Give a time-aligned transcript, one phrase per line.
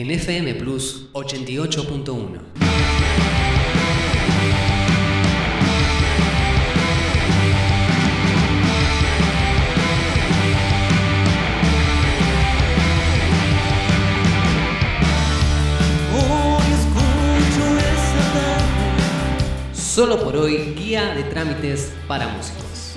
[0.00, 2.40] en FM Plus 88.1.
[19.74, 22.94] Solo por hoy, guía de trámites para músicos.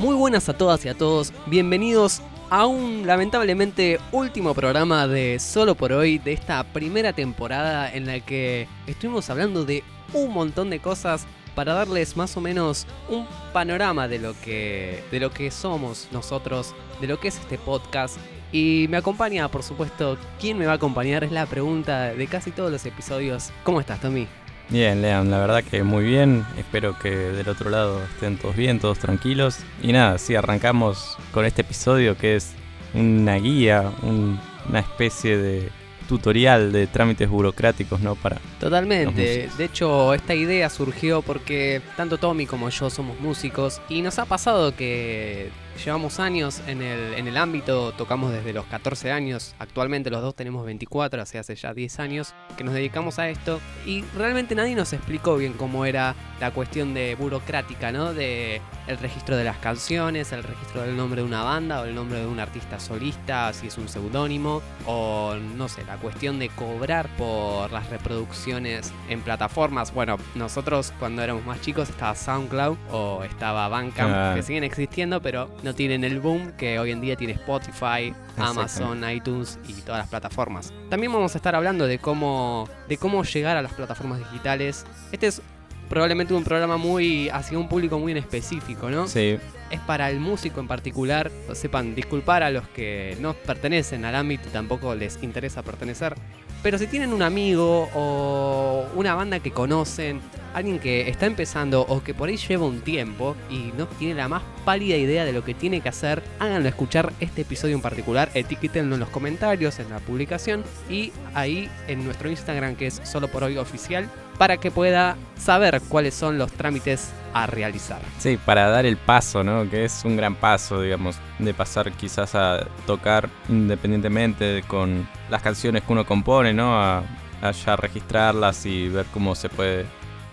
[0.00, 5.74] Muy buenas a todas y a todos, bienvenidos a un lamentablemente último programa de Solo
[5.74, 10.78] por hoy de esta primera temporada en la que estuvimos hablando de un montón de
[10.78, 16.06] cosas para darles más o menos un panorama de lo que de lo que somos
[16.12, 18.18] nosotros, de lo que es este podcast
[18.52, 21.24] y me acompaña, por supuesto, ¿quién me va a acompañar?
[21.24, 23.50] Es la pregunta de casi todos los episodios.
[23.64, 24.28] ¿Cómo estás, Tommy?
[24.70, 26.44] Bien, Leon, la verdad que muy bien.
[26.58, 29.60] Espero que del otro lado estén todos bien, todos tranquilos.
[29.82, 32.52] Y nada, sí, arrancamos con este episodio que es
[32.92, 35.70] una guía, una especie de
[36.08, 38.14] tutorial de trámites burocráticos, ¿no?
[38.14, 39.48] Para Totalmente.
[39.56, 44.24] De hecho, esta idea surgió porque tanto Tommy como yo somos músicos y nos ha
[44.24, 45.50] pasado que
[45.84, 50.34] llevamos años en el, en el ámbito, tocamos desde los 14 años, actualmente los dos
[50.34, 54.74] tenemos 24, hace hace ya 10 años que nos dedicamos a esto y realmente nadie
[54.74, 58.14] nos explicó bien cómo era la cuestión de burocrática, ¿no?
[58.14, 61.94] De el registro de las canciones, el registro del nombre de una banda o el
[61.94, 66.48] nombre de un artista solista, si es un seudónimo, o no sé, la cuestión de
[66.50, 69.92] cobrar por las reproducciones en plataformas.
[69.92, 74.32] Bueno, nosotros cuando éramos más chicos estaba SoundCloud o estaba Bandcamp, Ah.
[74.34, 79.04] que siguen existiendo, pero no tienen el boom que hoy en día tiene Spotify, Amazon,
[79.10, 80.72] iTunes y todas las plataformas.
[80.88, 84.86] También vamos a estar hablando de cómo, de cómo llegar a las plataformas digitales.
[85.12, 85.42] Este es
[85.90, 89.06] probablemente un programa muy hacia un público muy en específico, ¿no?
[89.06, 89.38] Sí,
[89.70, 91.30] Es para el músico en particular.
[91.52, 96.14] Sepan disculpar a los que no pertenecen al ámbito y tampoco les interesa pertenecer.
[96.62, 100.22] Pero si tienen un amigo o una banda que conocen,
[100.54, 104.28] alguien que está empezando o que por ahí lleva un tiempo y no tiene la
[104.28, 108.30] más pálida idea de lo que tiene que hacer, háganlo escuchar este episodio en particular,
[108.34, 113.28] etiquétenlo en los comentarios, en la publicación y ahí en nuestro Instagram que es solo
[113.28, 114.08] por hoy oficial
[114.38, 118.00] para que pueda saber cuáles son los trámites a realizar.
[118.18, 119.68] sí, para dar el paso, ¿no?
[119.68, 125.82] Que es un gran paso, digamos, de pasar quizás a tocar independientemente con las canciones
[125.82, 126.80] que uno compone, ¿no?
[126.80, 127.02] A,
[127.42, 129.86] a ya registrarlas y ver cómo se puede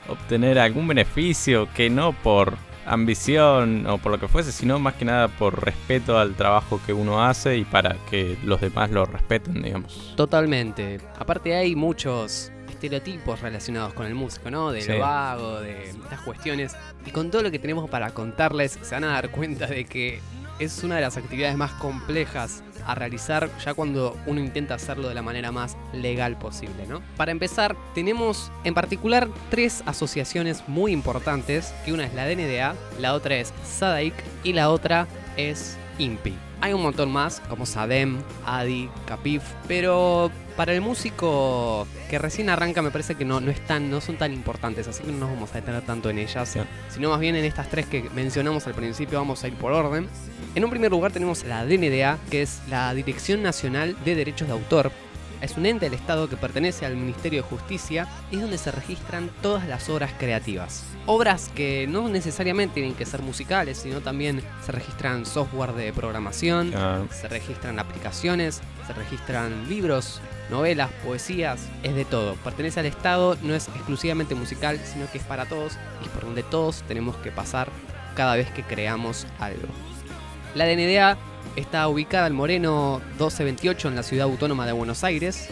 [0.08, 2.58] obtener algún beneficio que no por
[2.88, 6.94] ambición o por lo que fuese, sino más que nada por respeto al trabajo que
[6.94, 10.14] uno hace y para que los demás lo respeten, digamos.
[10.16, 11.00] Totalmente.
[11.18, 14.72] Aparte hay muchos estereotipos relacionados con el músico, ¿no?
[14.72, 14.92] De Sí.
[14.92, 16.76] lo vago, de estas cuestiones.
[17.06, 20.20] Y con todo lo que tenemos para contarles, se van a dar cuenta de que
[20.60, 25.16] es una de las actividades más complejas a realizar ya cuando uno intenta hacerlo de
[25.16, 27.02] la manera más legal posible, ¿no?
[27.18, 33.14] Para empezar, tenemos en particular tres asociaciones muy importantes, que una es la DNDA, la
[33.14, 34.14] otra es SADAIC
[34.44, 35.08] y la otra
[35.38, 36.36] es INPI.
[36.62, 42.82] Hay un montón más, como SADEM, ADI, CAPIF, pero para el músico que recién arranca
[42.82, 45.52] me parece que no, no, están, no son tan importantes, así que no nos vamos
[45.52, 46.60] a detener tanto en ellas, Sí.
[46.90, 50.08] sino más bien en estas tres que mencionamos al principio vamos a ir por orden.
[50.56, 54.54] En un primer lugar tenemos la DNDA, que es la Dirección Nacional de Derechos de
[54.54, 54.92] Autor.
[55.42, 58.72] Es un ente del Estado que pertenece al Ministerio de Justicia y es donde se
[58.72, 60.86] registran todas las obras creativas.
[61.06, 66.74] Obras que no necesariamente tienen que ser musicales, sino también se registran software de programación,
[67.12, 72.36] se registran aplicaciones, se registran libros, novelas, poesías, es de todo.
[72.36, 75.74] Pertenece al Estado, no es exclusivamente musical, sino que es para todos
[76.06, 77.70] y por donde todos tenemos que pasar
[78.16, 79.68] cada vez que creamos algo.
[80.54, 81.18] La DNDA
[81.56, 85.50] está ubicada en Moreno 1228 en la ciudad autónoma de Buenos Aires.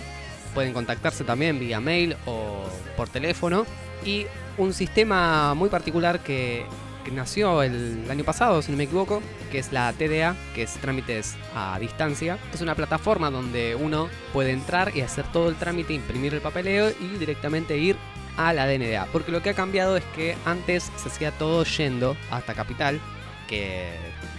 [0.54, 2.64] Pueden contactarse también vía mail o
[2.96, 3.66] por teléfono.
[4.06, 4.26] Y
[4.58, 6.66] un sistema muy particular que,
[7.04, 9.22] que nació el año pasado, si no me equivoco,
[9.52, 12.38] que es la TDA, que es trámites a distancia.
[12.54, 16.90] Es una plataforma donde uno puede entrar y hacer todo el trámite, imprimir el papeleo
[16.90, 17.98] y directamente ir
[18.38, 19.08] a la DNDA.
[19.12, 23.00] Porque lo que ha cambiado es que antes se hacía todo yendo hasta Capital,
[23.48, 23.92] que,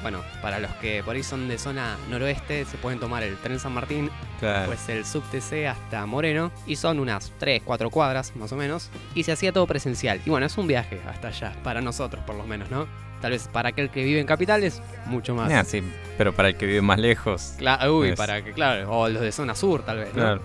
[0.04, 3.58] bueno, para los que por ahí son de zona noroeste, se pueden tomar el tren
[3.58, 4.66] San Martín, Claro.
[4.66, 8.90] pues el sub TC hasta Moreno, y son unas 3, 4 cuadras más o menos,
[9.14, 10.20] y se hacía todo presencial.
[10.26, 12.86] Y bueno, es un viaje hasta allá, para nosotros por lo menos, ¿no?
[13.22, 15.66] Tal vez para aquel que vive en capital es mucho más.
[15.66, 15.82] Sí,
[16.18, 17.54] pero para el que vive más lejos.
[17.58, 20.20] Cla- uy, Es- para que, claro, o los de zona sur tal vez, ¿no?
[20.20, 20.42] Claro.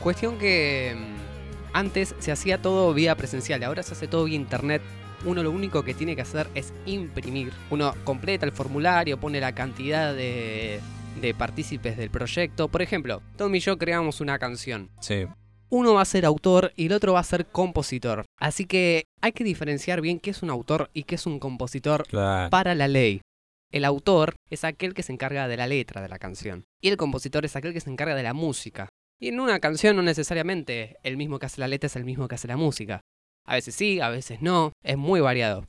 [0.00, 4.80] Cuestión que mm, antes se hacía todo vía presencial, ahora se hace todo vía internet.
[5.24, 7.52] Uno lo único que tiene que hacer es imprimir.
[7.70, 10.80] Uno completa el formulario, pone la cantidad de,
[11.20, 12.68] de partícipes del proyecto.
[12.68, 14.90] Por ejemplo, Tom y yo creamos una canción.
[15.00, 15.26] Sí.
[15.70, 18.24] Uno va a ser autor y el otro va a ser compositor.
[18.38, 22.06] Así que hay que diferenciar bien qué es un autor y qué es un compositor
[22.06, 22.50] Claro.
[22.50, 23.22] para la ley.
[23.70, 26.64] El autor es aquel que se encarga de la letra de la canción.
[26.82, 28.88] Y el compositor es aquel que se encarga de la música.
[29.18, 32.28] Y en una canción no necesariamente el mismo que hace la letra es el mismo
[32.28, 33.00] que hace la música.
[33.46, 34.72] A veces sí, a veces no.
[34.82, 35.66] Es muy variado.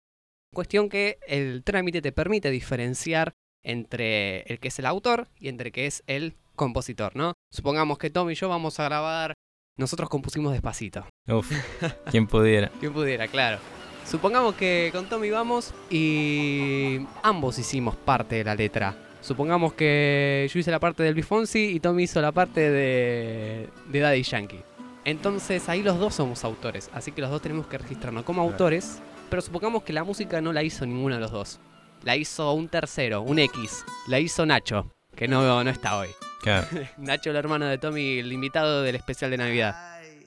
[0.54, 3.34] Cuestión que el trámite te permite diferenciar
[3.64, 7.34] entre el que es el autor y entre el que es el compositor, ¿no?
[7.52, 9.34] Supongamos que Tom y yo vamos a grabar.
[9.78, 11.08] Nosotros compusimos despacito.
[11.28, 11.52] Uf,
[12.12, 12.70] quien pudiera.
[12.80, 13.58] Quien pudiera, claro.
[14.06, 18.96] Supongamos que con Tommy vamos y ambos hicimos parte de la letra.
[19.22, 24.00] Supongamos que yo hice la parte del Bifonsi y Tommy hizo la parte de, de
[24.00, 24.60] Daddy Yankee.
[25.06, 29.00] Entonces ahí los dos somos autores, así que los dos tenemos que registrarnos como autores,
[29.30, 31.60] pero supongamos que la música no la hizo ninguno de los dos.
[32.04, 33.84] La hizo un tercero, un X.
[34.08, 36.10] La hizo Nacho, que no, no está hoy.
[36.42, 36.68] Claro.
[36.98, 39.76] Nacho, el hermano de Tommy, el invitado del especial de Navidad.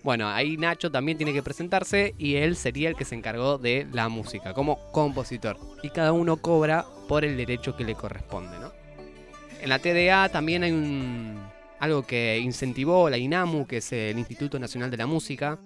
[0.02, 3.86] Bueno, ahí Nacho también tiene que presentarse y él sería el que se encargó de
[3.92, 5.58] la música como compositor.
[5.82, 8.72] Y cada uno cobra por el derecho que le corresponde, ¿no?
[9.60, 11.25] En la TDA también hay un
[11.86, 15.58] algo que incentivó la INAMU, que es el Instituto Nacional de la Música.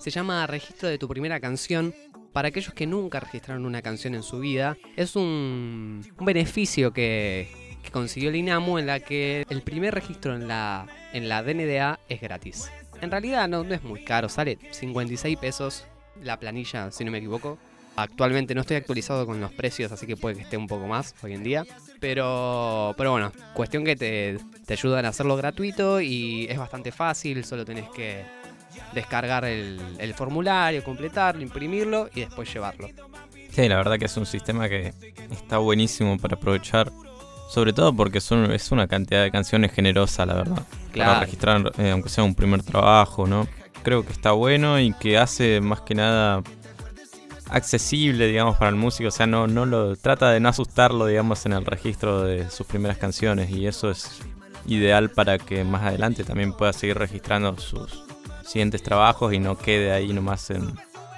[0.00, 1.94] Se llama Registro de tu primera canción.
[2.32, 7.48] Para aquellos que nunca registraron una canción en su vida, es un, beneficio que,
[7.82, 11.98] que consiguió el INAMU en la que el primer registro en la, en la DNDA
[12.08, 12.70] es gratis.
[13.00, 15.84] En realidad no, no es muy caro, sale 56 pesos
[16.22, 17.58] la planilla, si no me equivoco.
[18.02, 21.14] Actualmente no estoy actualizado con los precios, así que puede que esté un poco más
[21.22, 21.64] hoy en día.
[22.00, 27.44] Pero, pero bueno, cuestión que te, te ayudan a hacerlo gratuito y es bastante fácil,
[27.44, 28.22] solo tenés que
[28.94, 32.88] descargar el, el formulario, completarlo, imprimirlo y después llevarlo.
[33.50, 34.92] Sí, la verdad que es un sistema que
[35.30, 36.92] está buenísimo para aprovechar.
[37.50, 40.56] Sobre todo porque son, es una cantidad de canciones generosa, la verdad.
[40.56, 41.20] Para Claro.
[41.20, 43.48] registrar, eh, aunque sea un primer trabajo, ¿no?
[43.82, 46.42] Creo que está bueno y que hace más que nada
[47.50, 49.08] accesible, digamos, para el músico.
[49.08, 52.66] O sea, no, no lo trata de no asustarlo, digamos, en el registro de sus
[52.66, 53.50] primeras canciones.
[53.50, 54.20] Y eso es
[54.66, 58.04] ideal para que más adelante también pueda seguir registrando sus
[58.44, 60.74] siguientes trabajos y no quede ahí nomás en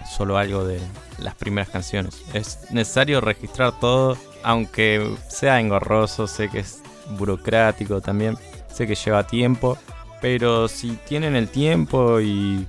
[0.09, 0.81] solo algo de
[1.19, 2.23] las primeras canciones.
[2.35, 6.82] Es necesario registrar todo, aunque sea engorroso, sé que es
[7.19, 8.37] burocrático también,
[8.73, 9.79] sé que lleva tiempo,
[10.21, 12.67] pero si tienen el tiempo y,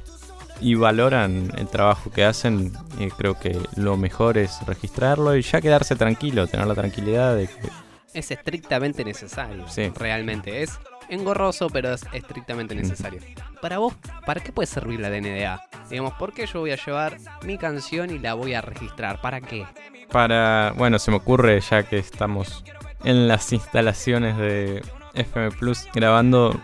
[0.62, 5.60] y valoran el trabajo que hacen, eh, creo que lo mejor es registrarlo y ya
[5.60, 7.70] quedarse tranquilo, tener la tranquilidad de que
[8.14, 9.68] Es estrictamente necesario.
[9.68, 9.92] Sí.
[9.96, 10.80] Realmente es
[11.10, 13.20] engorroso, pero es estrictamente necesario.
[13.62, 15.62] Para vos, ¿para qué puede servir la DNDA?
[15.90, 19.20] Digamos, ¿por qué yo voy a llevar mi canción y la voy a registrar?
[19.20, 19.66] ¿Para qué?
[20.12, 22.64] para, bueno, se me ocurre ya que estamos
[23.04, 26.60] en las instalaciones de FM Plus grabando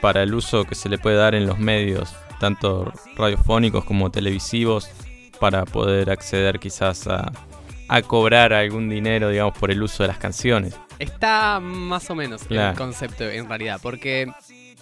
[0.00, 4.90] para el uso que se le puede dar en los medios, tanto radiofónicos como televisivos,
[5.38, 7.30] para poder acceder quizás a,
[7.88, 10.78] a cobrar algún dinero, digamos, por el uso de las canciones.
[10.98, 14.32] Está más o menos el concepto en realidad, porque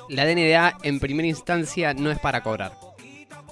[0.09, 2.73] la DNDA en primera instancia no es para cobrar,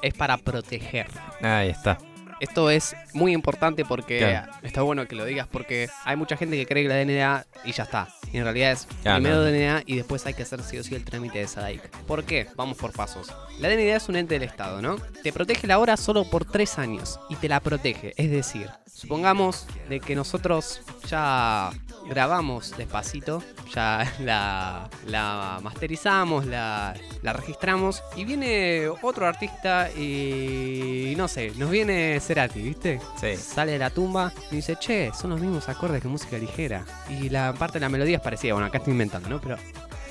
[0.01, 1.09] es para proteger.
[1.41, 1.99] Ahí está.
[2.43, 4.53] Esto es muy importante porque Claro.
[4.63, 7.71] está bueno que lo digas porque hay mucha gente que cree que la DNDA y
[7.73, 8.09] ya está.
[8.33, 9.43] Y en realidad es primero no.
[9.45, 11.89] DNDA y después hay que hacer sí o sí el trámite de SADAIC.
[12.07, 12.49] ¿Por qué?
[12.57, 13.33] Vamos por pasos.
[13.61, 14.97] La DNDA es un ente del Estado, ¿no?
[15.23, 18.13] Te protege la hora solo por tres años y te la protege.
[18.17, 21.71] Es decir, supongamos de que nosotros ya
[22.09, 23.43] grabamos despacito,
[23.75, 31.71] ya la, la masterizamos, la, la registramos y viene otro artista y no sé, nos
[31.71, 32.99] viene Cerati, ¿viste?
[33.21, 33.37] Sí.
[33.37, 36.83] Sale de la tumba y dice, che, son los mismos acordes que música ligera.
[37.11, 39.39] Y la parte de la melodía es parecida, bueno, acá estoy inventando, ¿no?
[39.39, 39.57] Pero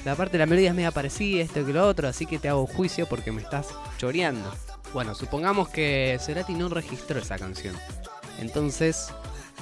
[0.05, 2.47] la parte de la melodía es media parecida, esto que lo otro, así que te
[2.47, 4.53] hago juicio porque me estás choreando.
[4.93, 7.75] Bueno, supongamos que Cerati no registró esa canción.
[8.39, 9.11] Entonces,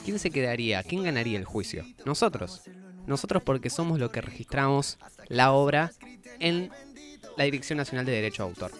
[0.03, 0.83] ¿quién se quedaría?
[0.83, 1.85] ¿Quién ganaría el juicio?
[2.03, 2.63] Nosotros.
[3.07, 4.97] Nosotros porque somos los que registramos
[5.29, 5.93] la obra
[6.39, 6.71] en
[7.37, 8.71] la Dirección Nacional de Derecho de Autor.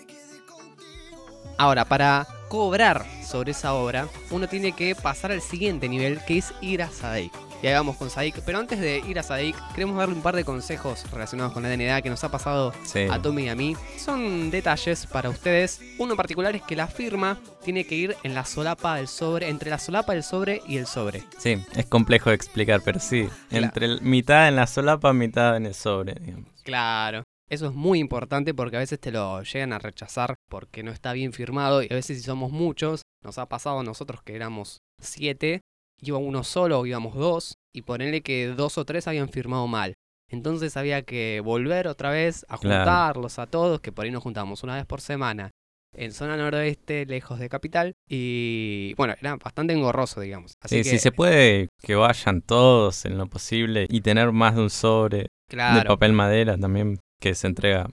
[1.58, 6.54] Ahora, para cobrar sobre esa obra, uno tiene que pasar al siguiente nivel, que es
[6.62, 7.32] ir a SADIC.
[7.62, 8.40] Y ahí vamos con SADIC.
[8.46, 11.70] Pero antes de ir a SADIC, queremos darle un par de consejos relacionados con la
[11.70, 13.00] DNDA que nos ha pasado Sí.
[13.12, 13.76] a Tommy y a mí.
[13.98, 15.82] Son detalles para ustedes.
[15.98, 19.50] Uno en particular es que la firma tiene que ir en la solapa del sobre,
[19.50, 21.24] entre la solapa del sobre y el sobre.
[21.38, 23.28] Sí, es complejo de explicar, pero sí.
[23.50, 23.66] Claro.
[23.66, 26.48] Entre el- mitad en la solapa, mitad en el sobre, digamos.
[26.64, 27.24] Claro.
[27.50, 31.14] Eso es muy importante porque a veces te lo llegan a rechazar porque no está
[31.14, 34.78] bien firmado y a veces si somos muchos, nos ha pasado a nosotros que éramos
[35.02, 35.62] siete,
[36.00, 39.94] iba uno solo o íbamos dos, y ponerle que dos o tres habían firmado mal.
[40.32, 42.80] Entonces había que volver otra vez a Claro.
[42.84, 45.50] juntarlos a todos, que por ahí nos juntamos una vez por semana
[45.96, 50.54] en zona noroeste, lejos de capital, y bueno, era bastante engorroso, digamos.
[50.62, 54.56] Así Sí, que, si se puede que vayan todos en lo posible y tener más
[54.56, 57.90] de un sobre de claro, papel madera también que se entrega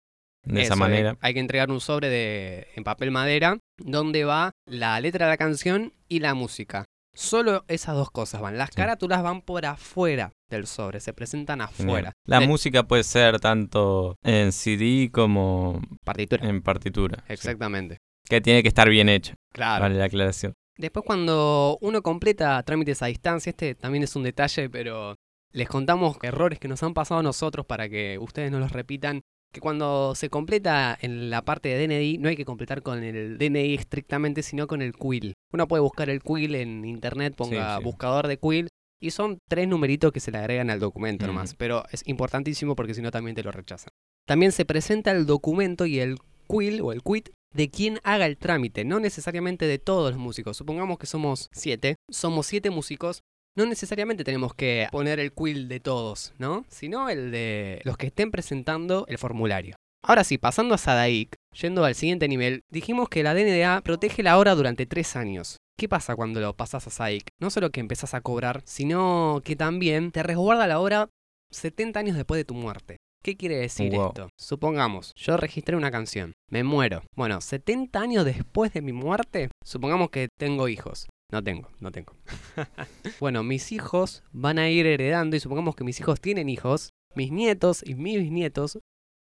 [0.45, 1.11] de esa manera.
[1.11, 5.31] eh, Hay que entregar un sobre de, en papel madera donde va la letra de
[5.31, 6.85] la canción y la música.
[7.15, 8.57] Solo esas dos cosas van.
[8.57, 8.75] Las Sí.
[8.75, 12.11] carátulas van por afuera del sobre, se presentan afuera.
[12.27, 16.47] La De- música puede ser tanto en CD como partitura.
[16.49, 17.23] en partitura.
[17.27, 17.33] sí.
[17.33, 17.97] Exactamente.
[18.27, 19.83] Que tiene que estar bien hecha, Claro.
[19.83, 20.53] vale la aclaración.
[20.75, 25.15] Después cuando uno completa trámites a distancia, este también es un detalle, pero
[25.53, 29.21] les contamos errores que nos han pasado a nosotros para que ustedes no los repitan.
[29.53, 33.37] Que cuando se completa en la parte de DNI, no hay que completar con el
[33.37, 35.35] DNI estrictamente, sino con el quill.
[35.53, 37.83] Uno puede buscar el quill en internet, ponga Sí, sí.
[37.83, 38.67] buscador de quill,
[38.99, 41.51] y son tres numeritos que se le agregan al documento nomás.
[41.51, 41.57] Ujú.
[41.59, 43.89] Pero es importantísimo porque si no también te lo rechazan.
[44.25, 46.17] También se presenta el documento y el
[46.49, 50.57] quill o el quit de quien haga el trámite, no necesariamente de todos los músicos.
[50.57, 53.21] Supongamos que somos siete, somos siete músicos.
[53.55, 56.65] No necesariamente tenemos que poner el quill de todos, ¿no?
[56.69, 59.75] Sino el de los que estén presentando el formulario.
[60.05, 64.37] Ahora sí, pasando a Sadaik, yendo al siguiente nivel, dijimos que la DNDA protege la
[64.37, 65.57] hora durante tres años.
[65.77, 67.27] ¿Qué pasa cuando lo pasas a Sadaik?
[67.39, 71.09] No solo que empezás a cobrar, sino que también te resguarda la hora
[71.51, 72.97] 70 años después de tu muerte.
[73.23, 74.07] ¿Qué quiere decir Wow.
[74.07, 74.29] esto?
[74.37, 77.03] Supongamos, yo registré una canción, me muero.
[77.15, 81.07] Bueno, 70 años después de mi muerte, supongamos que tengo hijos.
[81.33, 82.13] No tengo, no tengo.
[83.19, 87.31] bueno, mis hijos van a ir heredando y supongamos que mis hijos tienen hijos, mis
[87.31, 88.77] nietos y mis bisnietos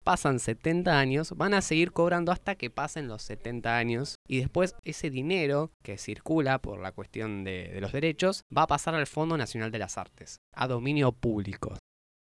[0.05, 4.75] pasan 70 años, van a seguir cobrando hasta que pasen los 70 años y después
[4.85, 9.07] ese dinero que circula por la cuestión de, de los derechos va a pasar al
[9.07, 11.77] Fondo Nacional de las Artes, a dominio público.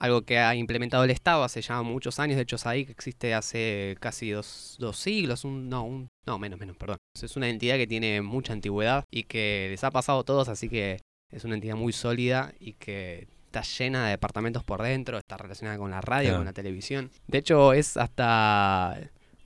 [0.00, 3.96] Algo que ha implementado el Estado hace ya muchos años, de hecho SAIC existe hace
[4.00, 6.96] casi dos, dos siglos, un, no, un, no, menos, menos, perdón.
[7.22, 10.68] Es una entidad que tiene mucha antigüedad y que les ha pasado a todos, así
[10.70, 15.36] que es una entidad muy sólida y que está llena de departamentos por dentro, está
[15.36, 16.38] relacionada con la radio, Claro.
[16.38, 17.10] con la televisión.
[17.26, 18.98] De hecho, es hasta...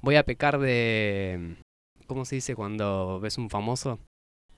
[0.03, 1.57] Voy a pecar de...
[2.07, 3.99] ¿Cómo se dice cuando ves un famoso?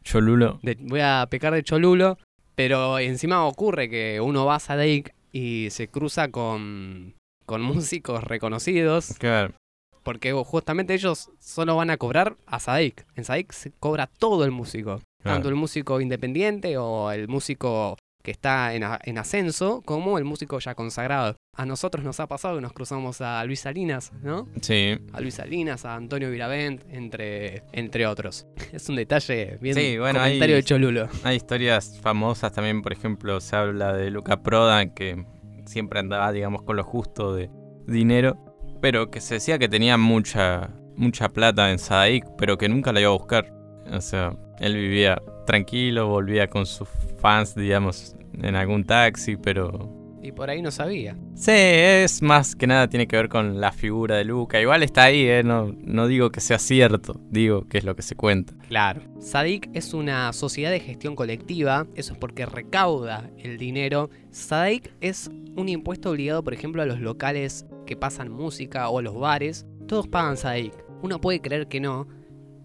[0.03, 0.59] Cholulo.
[0.63, 2.19] De- voy a pecar de cholulo,
[2.55, 7.15] pero encima ocurre que uno va a Sadaic y se cruza con,
[7.45, 9.55] con músicos reconocidos, Claro.
[10.03, 13.07] porque justamente ellos solo van a cobrar a Sadaic.
[13.17, 18.33] En Sadaic se cobra todo el músico, tanto el músico independiente o el músico que
[18.33, 21.37] está en, en ascenso, como el músico ya consagrado.
[21.55, 24.49] A nosotros nos ha pasado que nos cruzamos a Luis Salinas, ¿no?
[24.63, 24.99] Sí.
[25.13, 28.49] A Luis Salinas, a Antonio Viravent, entre, entre otros.
[28.73, 31.09] Es un detalle bien Sí, bueno, comentario de Cholulo.
[31.23, 35.25] Hay historias famosas también, por ejemplo, se habla de Luca Prodan, que
[35.65, 37.49] siempre andaba, digamos, con lo justo de
[37.87, 38.37] dinero,
[38.83, 43.01] pero que se decía que tenía mucha, mucha plata en Sadaic, pero que nunca la
[43.03, 43.53] iba a buscar.
[43.93, 46.89] O sea, él vivía tranquilo, volvía con sus
[47.19, 49.95] fans, digamos, en algún taxi, pero...
[50.23, 51.17] Y por ahí no sabía.
[51.37, 54.61] Sí, es más que nada tiene que ver con la figura de Luca.
[54.61, 55.45] Igual está ahí, ¿eh?
[55.45, 58.53] No, no digo que sea cierto, digo que es lo que se cuenta.
[58.67, 59.03] Claro.
[59.21, 64.11] SADIC es una sociedad de gestión colectiva, eso es porque recauda el dinero.
[64.33, 69.03] SADIC es un impuesto obligado, por ejemplo, a los locales que pasan música o a
[69.03, 69.65] los bares.
[69.87, 70.73] Todos pagan SADIC.
[71.03, 72.09] Uno puede creer que no,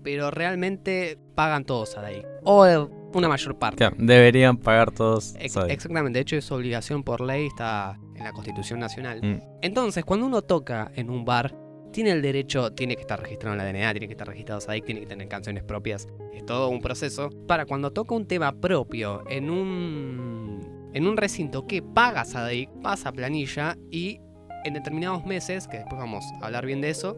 [0.04, 2.26] pero realmente pagan todos SADIC.
[2.44, 2.78] O eh,
[3.14, 3.78] una mayor parte.
[3.78, 5.72] Claro, deberían pagar todos Ex- Sadaic.
[5.74, 9.20] exactamente, de hecho es obligación por ley, está en la Constitución Nacional.
[9.22, 9.42] Mm.
[9.62, 11.54] Entonces, cuando uno toca en un bar,
[11.92, 14.86] tiene el derecho, tiene que estar registrado en la DNA, tiene que estar registrado SADIC,
[14.86, 16.08] tiene que tener canciones propias.
[16.34, 17.30] Es todo un proceso.
[17.48, 23.12] Para cuando toca un tema propio en un, en un recinto que paga SADIC, pasa
[23.12, 24.20] planilla y
[24.64, 27.18] en determinados meses, que después vamos a hablar bien de eso,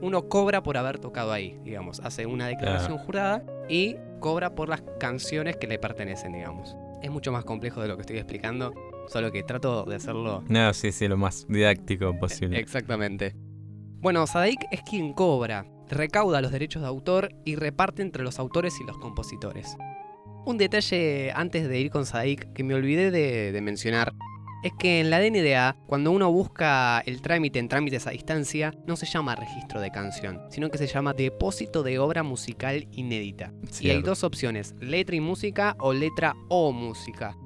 [0.00, 2.00] uno cobra por haber tocado ahí, digamos.
[2.00, 6.76] Hace una declaración jurada y cobra por las canciones que le pertenecen, digamos.
[7.02, 8.74] Es mucho más complejo de lo que estoy explicando,
[9.08, 12.58] solo que trato de hacerlo No, sí, sí, lo más didáctico posible.
[12.58, 13.34] Exactamente.
[14.00, 18.80] Bueno, Sadaik es quien cobra, recauda los derechos de autor y reparte entre los autores
[18.80, 19.76] y los compositores.
[20.46, 24.12] Un detalle antes de ir con Sadaik que me olvidé de, de mencionar
[24.62, 28.96] es que en la DNDA, cuando uno busca el trámite en trámites a distancia, no
[28.96, 33.52] se llama registro de canción, sino que se llama depósito de obra musical inédita.
[33.62, 34.10] Y hay Cierto.
[34.10, 37.36] dos opciones, letra y música o letra o música.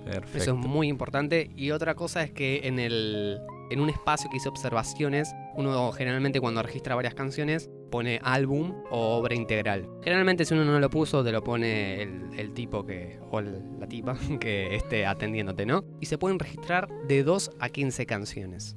[0.00, 0.50] Eso Perfecto.
[0.52, 1.50] es muy importante.
[1.56, 3.40] Y otra cosa es que en el,
[3.70, 9.16] en un espacio que hice observaciones, uno generalmente cuando registra varias canciones pone álbum o
[9.16, 9.88] obra integral.
[10.02, 14.16] Generalmente si uno no lo puso te lo pone el, tipo que, o la tipa
[14.40, 15.84] que esté atendiéndote, ¿no?
[16.00, 18.76] Y se pueden registrar de 2 a 15 canciones.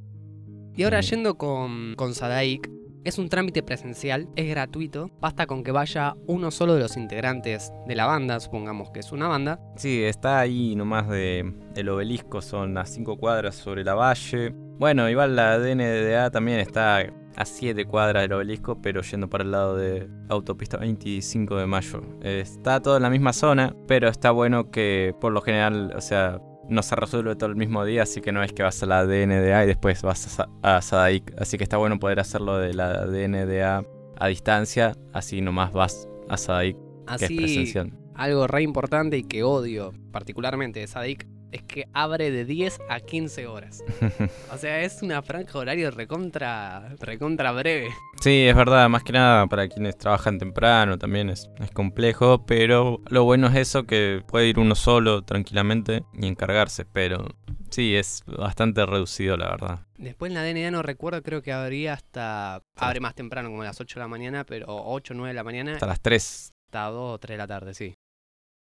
[0.75, 2.76] Y ahora yendo con, con Sadaik,
[3.07, 7.71] es un trámite presencial, es gratuito, basta con que vaya uno solo de los integrantes
[7.87, 9.61] de la banda, supongamos que es una banda.
[9.77, 14.53] Sí, está ahí nomás de el obelisco, son a 5 cuadras sobre la valle.
[14.77, 16.97] Bueno, igual la DNDA también está
[17.37, 22.01] a 7 cuadras del obelisco, pero yendo para el lado de autopista 25 de mayo.
[22.21, 26.41] Está todo en la misma zona, pero está bueno que por lo general, o sea,
[26.69, 29.05] no se resuelve todo el mismo día, así que no es que vas a la
[29.05, 31.33] DNDA y después vas a, Sadaik.
[31.39, 33.85] Así que está bueno poder hacerlo de la DNDA
[34.19, 36.77] a distancia, así nomás vas a Sadaik,
[37.17, 37.93] que es presencial.
[38.15, 42.99] Algo re importante y que odio particularmente de Sadaik es que abre de 10 a
[42.99, 43.83] 15 horas.
[44.53, 47.89] o sea, es una franja horario recontra, recontra breve.
[48.21, 53.01] Sí, es verdad, más que nada para quienes trabajan temprano también es, es complejo, pero
[53.09, 57.27] lo bueno es eso que puede ir uno solo tranquilamente y encargarse, pero
[57.69, 59.79] sí, es bastante reducido la verdad.
[59.97, 62.61] Después en la DNA no recuerdo, creo que habría hasta...
[62.75, 65.33] Abre más temprano, como a las 8 de la mañana, pero 8 o 9 de
[65.33, 65.73] la mañana.
[65.73, 66.53] Hasta las 3.
[66.67, 67.95] Hasta 2 o 3 de la tarde, sí.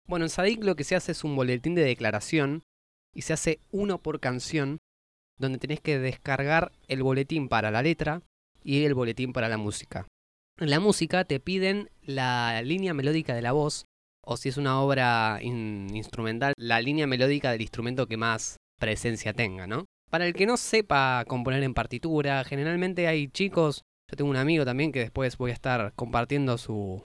[0.07, 2.64] Bueno, en SADIC lo que se hace es un boletín de declaración
[3.19, 4.79] y se hace uno por canción,
[5.39, 8.23] donde tenés que descargar el boletín para la letra
[8.63, 10.07] y el boletín para la música.
[10.61, 13.87] En la música te piden la línea melódica de la voz,
[14.25, 19.67] o si es una obra instrumental, la línea melódica del instrumento que más presencia tenga,
[19.67, 19.87] ¿no?
[20.11, 24.65] Para el que no sepa componer en partitura, generalmente hay chicos, yo tengo un amigo
[24.65, 27.03] también que después voy a estar compartiendo sus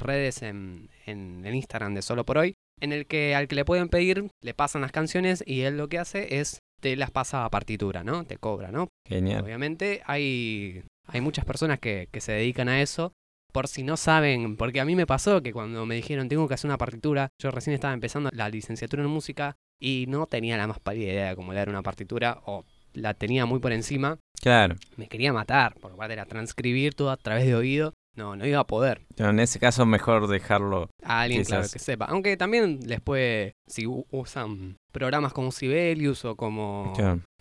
[0.00, 3.64] redes en, en el Instagram de Solo por Hoy, en el que al que le
[3.64, 7.44] pueden pedir le pasan las canciones y él lo que hace es te las pasa
[7.44, 8.24] a partitura, ¿no?
[8.24, 8.88] Te cobra, ¿no?
[9.08, 9.42] Genial.
[9.42, 13.12] Obviamente hay, hay muchas personas que, que se dedican a eso.
[13.52, 16.54] Por si no saben, porque a mí me pasó que cuando me dijeron tengo que
[16.54, 20.66] hacer una partitura, yo recién estaba empezando la licenciatura en música y no tenía la
[20.66, 24.18] más pálida idea de cómo leer una partitura o la tenía muy por encima.
[24.42, 24.76] Claro.
[24.96, 28.46] Me quería matar, por lo cual era transcribir todo a través de oído no, no
[28.46, 29.02] iba a poder.
[29.14, 32.06] Pero en ese caso mejor dejarlo a alguien claro que sepa.
[32.06, 36.94] Aunque también les puede, si usan programas como Sibelius o como,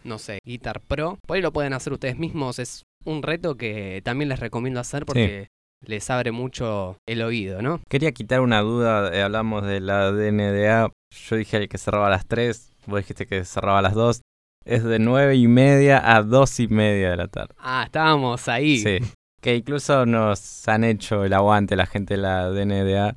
[0.03, 2.59] no sé, Guitar Pro, por ahí lo pueden hacer ustedes mismos.
[2.59, 5.47] Es un reto que también les recomiendo hacer porque
[5.85, 7.79] les abre mucho el oído, ¿no?
[7.89, 10.91] Quería quitar una duda, eh, hablamos de la DNDA.
[11.29, 14.21] Yo dije que cerraba a las 3, vos dijiste que cerraba a las 2.
[14.65, 17.53] Es de 9 y media a 2 y media de la tarde.
[17.59, 18.79] Ah, estábamos ahí.
[18.79, 18.99] Sí
[19.45, 23.15] que incluso nos han hecho el aguante la gente de la DNDA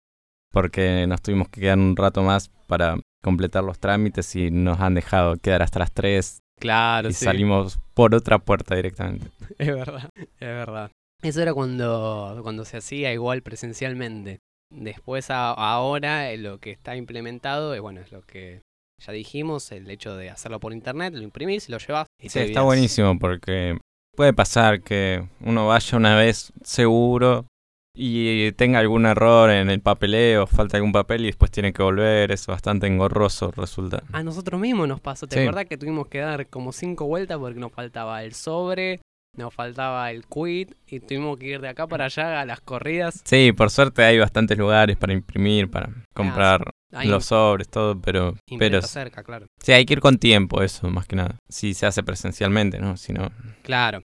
[0.52, 4.92] porque nos tuvimos que quedar un rato más para completar los trámites y nos han
[4.92, 6.40] dejado quedar hasta las 3.
[6.60, 9.26] Claro, y salimos por otra puerta directamente.
[9.58, 10.90] Es verdad, es verdad.
[11.22, 14.40] Eso era cuando, cuando se hacía igual presencialmente.
[14.70, 18.60] Después ahora lo que está implementado es bueno, es lo que
[19.02, 22.60] ya dijimos, el hecho de hacerlo por internet, lo imprimís, lo llevas y Sí, está
[22.60, 23.78] buenísimo porque
[24.18, 27.46] puede pasar que uno vaya una vez seguro
[27.94, 32.32] y tenga algún error en el papeleo, falta algún papel y después tiene que volver,
[32.32, 34.02] es bastante engorroso resulta.
[34.12, 37.60] A nosotros mismos nos pasó, ¿te acuerdas que tuvimos que dar como cinco vueltas porque
[37.60, 39.00] nos faltaba el sobre,
[39.36, 43.22] nos faltaba el quit y tuvimos que ir de acá para allá a las corridas?
[43.24, 46.68] Sí, por suerte hay bastantes lugares para imprimir, para comprar
[47.04, 48.34] los sobres, todo, pero...
[48.58, 49.46] pero cerca, claro.
[49.62, 51.36] Sí, hay que ir con tiempo, eso, más que nada.
[51.48, 52.96] Si se hace presencialmente, ¿no?
[52.96, 53.30] Si no...
[53.62, 54.02] Claro.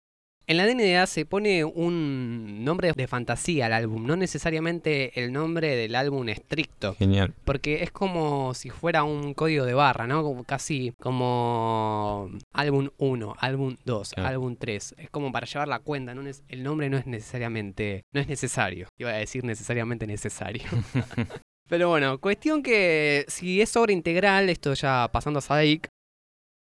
[0.46, 5.76] En la DNDA se pone un nombre de fantasía al álbum, no necesariamente el nombre
[5.76, 6.94] del álbum estricto.
[6.96, 7.32] Genial.
[7.44, 10.22] Porque es como si fuera un código de barra, ¿no?
[10.22, 14.94] Como casi como álbum 1, álbum 2, álbum 3.
[14.98, 16.22] Es como para llevar la cuenta, ¿no?
[16.48, 18.88] el nombre no es necesariamente, no es necesario.
[18.98, 20.64] Iba a decir necesariamente necesario.
[21.68, 25.88] Pero bueno, cuestión que si es obra integral, esto ya pasando a Sadaik,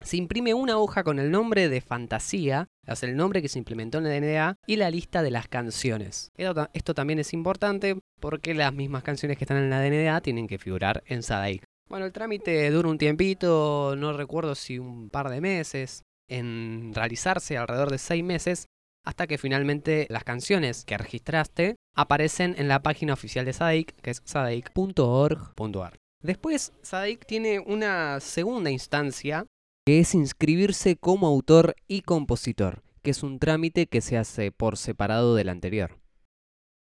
[0.02, 4.00] se imprime una hoja con el nombre de fantasía, es el nombre que se implementó
[4.00, 6.32] en la DNDA, y la lista de las canciones.
[6.36, 10.58] Esto, también es importante porque las mismas canciones que están en la DNDA tienen que
[10.58, 11.64] figurar en Sadaik.
[11.88, 17.58] Bueno, el trámite dura un tiempito, no recuerdo si un par de meses, en realizarse
[17.58, 18.68] alrededor de seis meses,
[19.04, 24.12] hasta que finalmente las canciones que registraste aparecen en la página oficial de Sadaik, que
[24.12, 25.98] es sadaik.org.ar.
[26.22, 29.48] Después, Sadaik tiene una segunda instancia
[29.86, 34.78] que es inscribirse como autor y compositor, que es un trámite que se hace por
[34.78, 36.00] separado del anterior.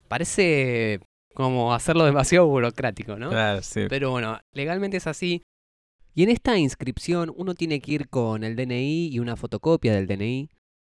[0.09, 1.01] Parece
[1.35, 3.31] como hacerlo demasiado burocrático, ¿no?
[3.31, 3.87] Claro, sí.
[3.89, 5.43] Pero bueno, legalmente es así.
[6.15, 10.07] Y en esta inscripción uno tiene que ir con el DNI y una fotocopia del
[10.07, 10.51] DNI.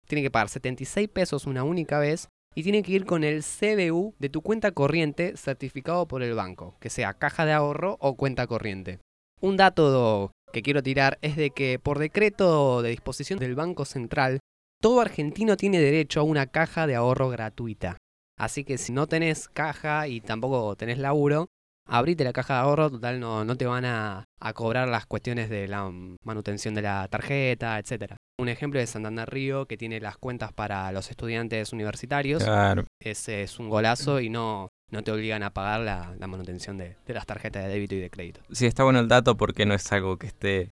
[0.07, 4.15] Tiene que pagar 76 pesos una única vez y tiene que ir con el CBU
[4.19, 8.47] de tu cuenta corriente certificado por el banco, que sea caja de ahorro o cuenta
[8.47, 8.99] corriente.
[9.41, 14.39] Un dato que quiero tirar es de que por decreto de disposición del Banco Central,
[14.81, 17.97] todo argentino tiene derecho a una caja de ahorro gratuita.
[18.39, 21.49] Así que si no tenés caja y tampoco tenés laburo,
[21.85, 25.67] abrite la caja de ahorro, total no, no te van a, cobrar las cuestiones de
[25.67, 25.91] la
[26.23, 28.15] manutención de la tarjeta, etc.
[28.39, 32.43] Un ejemplo es Santander Río, que tiene las cuentas para los estudiantes universitarios.
[32.43, 32.85] Claro.
[32.99, 37.13] Ese es un golazo y no, no te obligan a pagar la, manutención de, de,
[37.13, 38.41] las tarjetas de débito y de crédito.
[38.51, 40.71] Sí, está bueno el dato porque no es algo que esté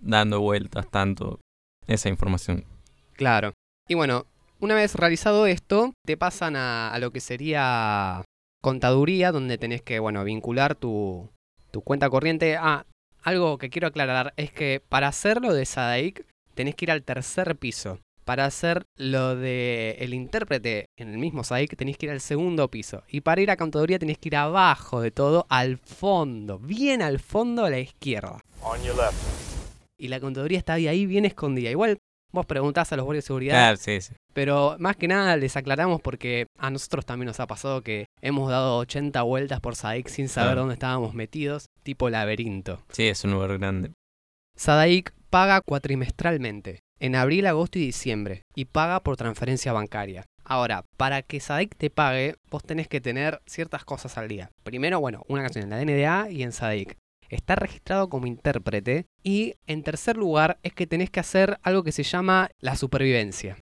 [0.00, 1.40] dando vueltas tanto
[1.86, 2.64] esa información.
[3.14, 3.52] Claro.
[3.88, 4.26] Y bueno,
[4.60, 8.22] una vez realizado esto, te pasan a, a lo que sería
[8.62, 11.28] contaduría, donde tenés que, bueno, vincular tu,
[11.70, 12.56] tu cuenta corriente.
[12.56, 12.86] Ah,
[13.22, 17.56] algo que quiero aclarar es que para hacerlo de Sadaik tenés que ir al tercer
[17.56, 17.98] piso.
[18.24, 22.70] Para hacer lo de el intérprete en el mismo Sadaik tenés que ir al segundo
[22.70, 23.02] piso.
[23.08, 27.20] Y para ir a contaduría tenés que ir abajo de todo, al fondo, bien al
[27.20, 28.40] fondo a la izquierda.
[29.98, 31.70] Y la contaduría está ahí bien escondida.
[31.70, 31.98] Igual
[32.34, 33.54] Vos preguntás a los guardias de seguridad.
[33.54, 34.12] Claro, sí, sí.
[34.32, 38.50] Pero más que nada les aclaramos porque a nosotros también nos ha pasado que hemos
[38.50, 42.82] dado 80 vueltas por Sadaik sin saber dónde estábamos metidos, tipo laberinto.
[42.90, 43.92] Sí, es un lugar grande.
[44.56, 50.24] Sadaik paga cuatrimestralmente, en abril, agosto y diciembre, y paga por transferencia bancaria.
[50.42, 54.50] Ahora, para que Sadaik te pague, vos tenés que tener ciertas cosas al día.
[54.62, 56.96] Primero, bueno, una canción en la DNDA y en Sadaik
[57.28, 59.04] está registrado como intérprete.
[59.22, 63.58] Y en tercer lugar es que tenés que hacer algo que se llama la supervivencia.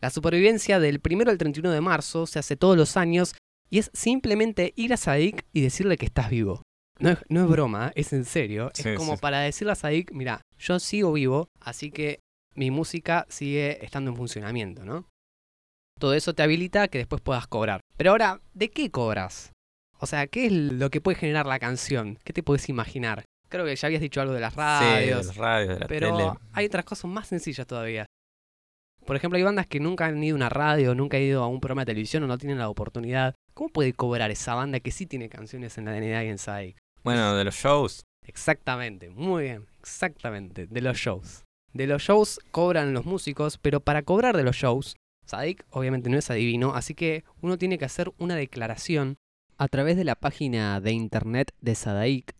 [0.00, 3.34] La supervivencia del 1 al 31 de marzo se hace todos los años
[3.70, 6.62] y es simplemente ir a Sadik y decirle que estás vivo.
[7.00, 8.70] No es, no es broma, es en serio.
[8.76, 12.20] es como para decirle a Sadik, mira, yo sigo vivo, así que
[12.58, 15.06] mi música sigue estando en funcionamiento, ¿no?
[15.98, 17.80] Todo eso te habilita que después puedas cobrar.
[17.96, 19.52] Pero ahora, ¿de qué cobras?
[20.00, 22.18] O sea, ¿qué es lo que puede generar la canción?
[22.24, 23.24] ¿Qué te puedes imaginar?
[23.48, 24.92] Creo que ya habías dicho algo de las radios.
[24.92, 28.06] Sí, de las radios, de la pero hay otras cosas más sencillas todavía.
[29.06, 31.46] Por ejemplo, hay bandas que nunca han ido a una radio, nunca han ido a
[31.46, 33.34] un programa de televisión o no tienen la oportunidad.
[33.54, 36.76] ¿Cómo puede cobrar esa banda que sí tiene canciones en la DND y en SAIC?
[37.04, 38.04] Bueno, de los shows.
[38.26, 41.44] Exactamente, muy bien, exactamente, de los shows.
[41.72, 46.16] De los shows cobran los músicos, pero para cobrar de los shows, Sadik obviamente no
[46.16, 49.18] es adivino, así que uno tiene que hacer una declaración
[49.58, 52.34] a través de la página de internet de Sadaik,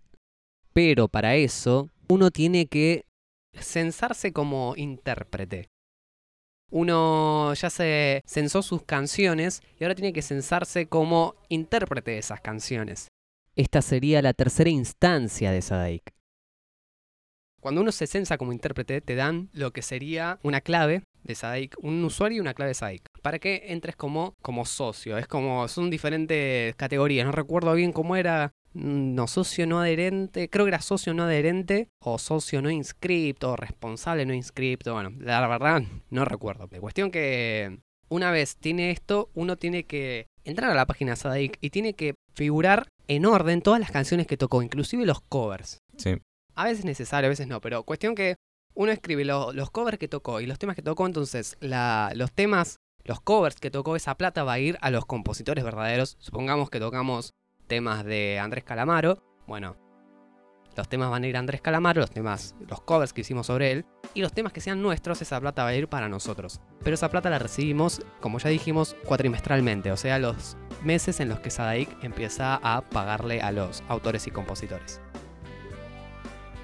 [0.73, 3.05] pero para eso uno tiene que
[3.53, 5.69] censarse como intérprete.
[6.71, 12.41] Uno ya se censó sus canciones y ahora tiene que censarse como intérprete de esas
[12.41, 13.09] canciones.
[13.57, 16.18] Esta sería la tercera instancia de Sadaik.
[17.61, 21.77] Cuando uno se censa como intérprete, te dan lo que sería una clave de Sadaik,
[21.83, 25.19] un usuario y una clave de Sadaik, para que entres como, como socio.
[25.19, 30.49] Es como, son diferentes categorías, no recuerdo bien cómo era, mm, no socio no adherente,
[30.49, 35.13] creo que era socio no adherente, o socio no inscripto, o responsable no inscripto, bueno,
[35.19, 36.69] la verdad no recuerdo.
[36.71, 41.17] La cuestión que una vez tiene esto, uno tiene que entrar a la página de
[41.17, 45.79] Sadaik y tiene que figurar en orden todas las canciones que tocó, inclusive los covers.
[45.97, 46.17] Sí.
[46.59, 48.35] A veces es necesario, a veces no, pero cuestión que
[48.75, 53.21] uno escribe los covers que tocó y los temas que tocó, entonces los temas, los
[53.21, 56.17] covers que tocó, esa plata va a ir a los compositores verdaderos.
[56.19, 57.33] Supongamos que tocamos
[57.69, 59.77] temas de Andrés Calamaro, bueno,
[60.77, 63.71] los temas van a ir a Andrés Calamaro, los temas, los covers que hicimos sobre
[63.71, 66.61] él, y los temas que sean nuestros, esa plata va a ir para nosotros.
[66.83, 71.39] Pero esa plata la recibimos, como ya dijimos, cuatrimestralmente, o sea, los meses en los
[71.39, 75.01] que Sadaik empieza a pagarle a los autores y compositores.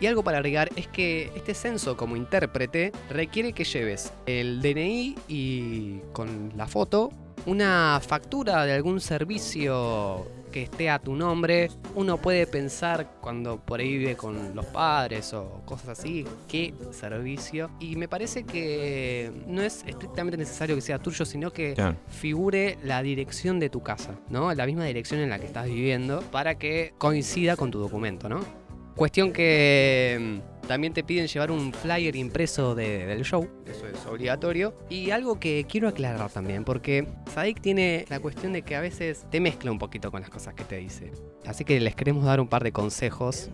[0.05, 5.17] Y algo para agregar es que este censo como intérprete requiere que lleves el DNI
[5.29, 7.11] y con la foto
[7.47, 11.71] una factura de algún servicio que esté a tu nombre.
[11.95, 17.71] Uno puede pensar cuando por ahí vive con los padres o cosas así, qué servicio.
[17.81, 21.75] Y me parece que no es estrictamente necesario que sea tuyo, sino que
[22.09, 24.53] figure la dirección de tu casa, ¿no?
[24.53, 28.64] La misma dirección en la que estás viviendo para que coincida con tu documento, ¿no?
[28.97, 34.75] Cuestión que mm, también te piden llevar un flyer impreso del show, eso es obligatorio.
[34.89, 39.27] Y algo que quiero aclarar también, porque Sadik tiene la cuestión de que a veces
[39.31, 41.11] te mezcla un poquito con las cosas que te dice.
[41.47, 43.51] Así que les queremos dar un par de consejos.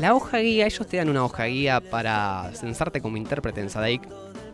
[0.00, 4.02] La hoja guía, ellos te dan una hoja guía para censarte como intérprete en Sadik.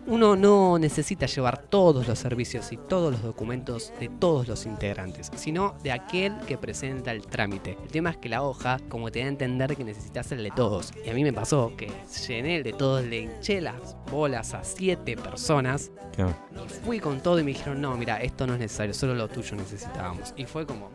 [0.06, 5.30] Uno no necesita llevar todos los servicios y todos los documentos de todos los integrantes,
[5.36, 7.76] sino de aquel que presenta el trámite.
[7.82, 10.50] El tema es que la hoja, como te da a entender que necesitas el de
[10.50, 10.92] todos.
[11.04, 11.90] Y a mí me pasó que
[12.28, 15.90] llené el de todos, le hinché las bolas a siete personas.
[16.16, 19.28] Y fui con todo y me dijeron, no, mira, esto no es necesario, solo lo
[19.28, 20.32] tuyo necesitábamos.
[20.36, 20.90] Y fue como,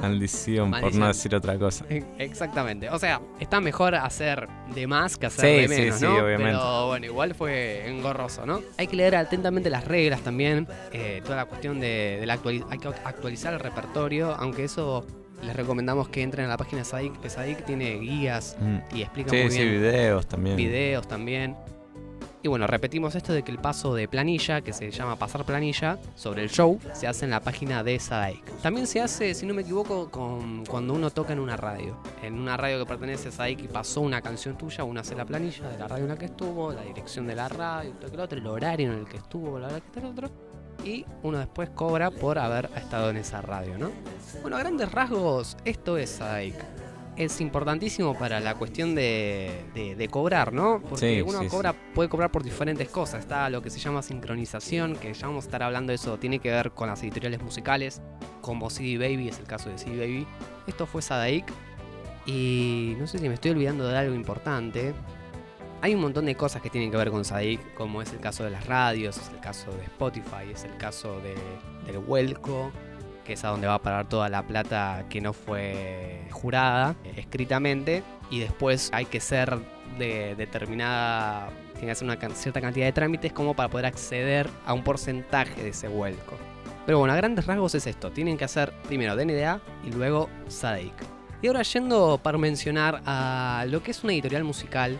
[0.00, 1.84] Maldición, por no decir otra cosa.
[2.18, 2.88] Exactamente.
[2.90, 6.14] O sea, está mejor hacer de más que hacer de menos, sí, ¿no?
[6.14, 6.52] Sí, obviamente.
[6.52, 8.60] Pero bueno, igual fue engorroso, ¿no?
[8.78, 10.66] Hay que leer atentamente las reglas también.
[10.92, 12.38] Eh, toda la cuestión de, la
[12.70, 15.06] hay que actualizar el repertorio, aunque eso
[15.42, 18.96] les recomendamos que entren a la página de Sadik, que Sadik tiene guías mm.
[18.96, 19.50] y explica muy bien.
[19.50, 20.56] Sí, videos también.
[20.56, 21.56] Videos también.
[22.44, 25.98] Y bueno, repetimos esto de que el paso de planilla, que se llama pasar planilla,
[26.16, 28.44] sobre el show, se hace en la página de Sadaik.
[28.60, 31.96] También se hace, si no me equivoco, con, cuando uno toca en una radio.
[32.20, 35.24] En una radio que pertenece a Sadaik y pasó una canción tuya, uno hace la
[35.24, 38.38] planilla de la radio en la que estuvo, la dirección de la radio, el otro,
[38.38, 40.30] el horario en el que estuvo, la hora que está el otro.
[40.84, 43.92] Y uno después cobra por haber estado en esa radio, ¿no?
[44.40, 46.56] Bueno, a grandes rasgos, esto es Sadaik
[47.16, 50.80] es importantísimo para la cuestión de, cobrar, ¿no?
[50.88, 53.20] Porque uno cobra, puede cobrar por diferentes cosas.
[53.20, 56.38] Está lo que se llama sincronización, que ya vamos a estar hablando de eso, tiene
[56.38, 58.00] que ver con las editoriales musicales,
[58.40, 60.26] como CD Baby, es el caso de CD Baby.
[60.66, 61.44] Esto fue Sadaik.
[62.24, 64.94] Y no sé si me estoy olvidando de algo importante.
[65.80, 68.44] Hay un montón de cosas que tienen que ver con Sadaik, como es el caso
[68.44, 71.34] de las radios, es el caso de Spotify, es el caso de,
[71.84, 72.70] del Welco
[73.24, 77.14] que es a donde va a parar toda la plata que no fue jurada eh,
[77.16, 79.58] escritamente, y después hay que ser
[79.98, 84.72] de determinada, tiene que hacer una cierta cantidad de trámites como para poder acceder a
[84.72, 86.36] un porcentaje de ese vuelco.
[86.86, 90.94] Pero bueno, a grandes rasgos es esto, tienen que hacer primero DNDA y luego SADIC.
[91.42, 94.98] Y ahora yendo para mencionar a lo que es una editorial musical,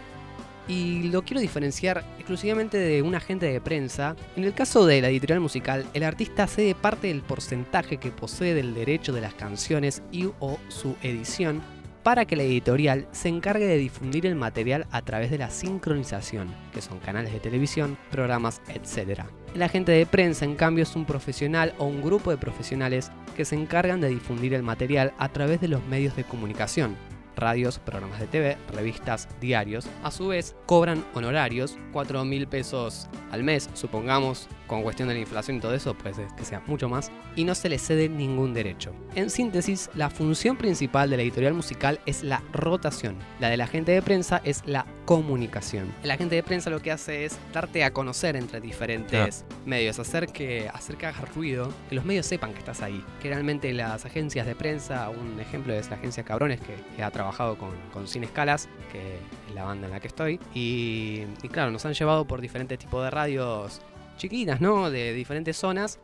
[0.68, 4.16] y lo quiero diferenciar exclusivamente de un agente de prensa.
[4.36, 8.54] En el caso de la editorial musical, el artista cede parte del porcentaje que posee
[8.54, 11.62] del derecho de las canciones y o su edición
[12.02, 16.52] para que la editorial se encargue de difundir el material a través de la sincronización,
[16.72, 19.22] que son canales de televisión, programas, etc.
[19.54, 23.44] El agente de prensa, en cambio, es un profesional o un grupo de profesionales que
[23.44, 26.96] se encargan de difundir el material a través de los medios de comunicación,
[27.36, 29.86] radios, programas de TV, revistas, diarios.
[30.02, 35.20] A su vez, cobran honorarios, 4 mil pesos al mes, supongamos, con cuestión de la
[35.20, 38.54] inflación y todo eso, pues que sea mucho más, y no se le cede ningún
[38.54, 38.92] derecho.
[39.14, 43.92] En síntesis, la función principal de la editorial musical es la rotación, la del agente
[43.92, 45.92] de prensa es la comunicación.
[46.02, 50.28] El agente de prensa lo que hace es darte a conocer entre diferentes medios, hacer
[50.28, 53.04] que, hacer que haga ruido, que los medios sepan que estás ahí.
[53.20, 57.21] Generalmente las agencias de prensa, un ejemplo es la agencia Cabrones, que ha trabajado
[57.58, 59.16] con, con Sin Escalas, que
[59.48, 62.78] es la banda en la que estoy, y, y claro, nos han llevado por diferentes
[62.78, 63.80] tipos de radios
[64.16, 64.90] chiquitas, ¿no?
[64.90, 65.98] De diferentes zonas.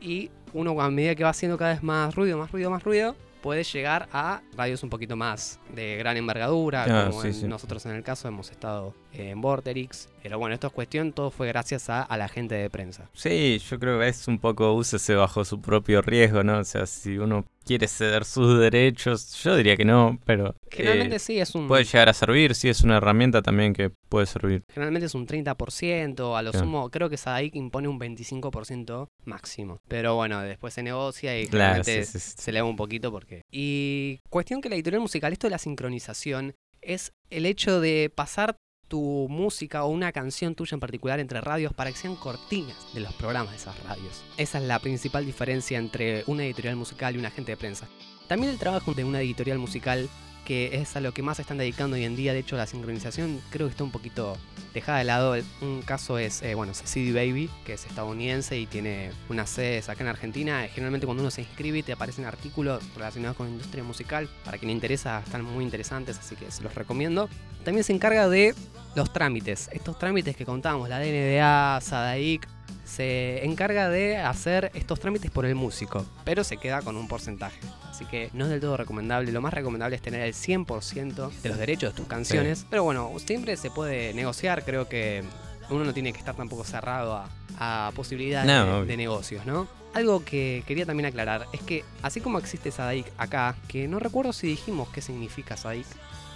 [0.00, 3.16] Y uno a medida que va haciendo cada vez más ruido, más ruido, más ruido,
[3.42, 8.02] puede llegar a radios un poquito más de gran envergadura, ah, como nosotros en el
[8.02, 10.08] caso hemos estado en Vorterix.
[10.22, 13.10] Pero bueno, esto es cuestión, todo fue gracias a, a, la gente de prensa.
[13.12, 16.58] Sí, yo creo que es un poco úsese bajo su propio riesgo, ¿no?
[16.58, 20.54] O sea, si uno quiere ceder sus derechos, yo diría que no, pero...
[20.70, 21.68] Generalmente eh, sí es un...
[21.68, 24.64] Puede llegar a servir, sí es una herramienta también que puede servir.
[24.72, 29.80] Generalmente es un 30%, a lo sumo creo que Sadaik impone un 25% máximo.
[29.88, 33.42] Pero bueno, después se negocia y generalmente se eleva un poquito porque...
[33.50, 38.56] Y cuestión que la editorial musical, esto de la sincronización, es el hecho de pasar
[38.94, 43.00] tu música o una canción tuya en particular entre radios para que sean cortinas de
[43.00, 44.22] los programas de esas radios.
[44.36, 47.88] Esa es la principal diferencia entre una editorial musical y un agente de prensa.
[48.28, 50.08] También el trabajo de una editorial musical
[50.44, 52.32] que es a lo que más se están dedicando hoy en día.
[52.32, 54.36] De hecho, la sincronización creo que está un poquito
[54.72, 55.36] dejada de lado.
[55.60, 60.02] Un caso es, eh, bueno, CD Baby, que es estadounidense y tiene unas sedes acá
[60.02, 60.66] en Argentina.
[60.68, 64.28] Generalmente cuando uno se inscribe te aparecen artículos relacionados con la industria musical.
[64.44, 67.28] Para quien le interesa, están muy interesantes, así que se los recomiendo.
[67.64, 68.54] También se encarga de
[68.94, 69.68] los trámites.
[69.72, 72.46] Estos trámites que contábamos, la DNDA, SADAIC,
[72.84, 77.58] se encarga de hacer estos trámites por el músico, pero se queda con un porcentaje.
[77.90, 79.32] Así que no es del todo recomendable.
[79.32, 82.66] Lo más recomendable es tener el 100% de los derechos de tus canciones.
[82.68, 84.64] Pero bueno, siempre se puede negociar.
[84.64, 85.24] Creo que
[85.70, 87.24] uno no tiene que estar tampoco cerrado
[87.58, 89.68] a, posibilidades de, negocios, ¿no?
[89.94, 94.32] Algo que quería también aclarar es que así como existe SADIC acá, que no recuerdo
[94.32, 95.86] si dijimos qué significa SADIC.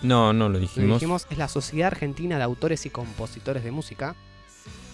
[0.03, 0.89] No, no lo dijimos.
[0.89, 4.15] Lo dijimos, es la Sociedad Argentina de Autores y Compositores de Música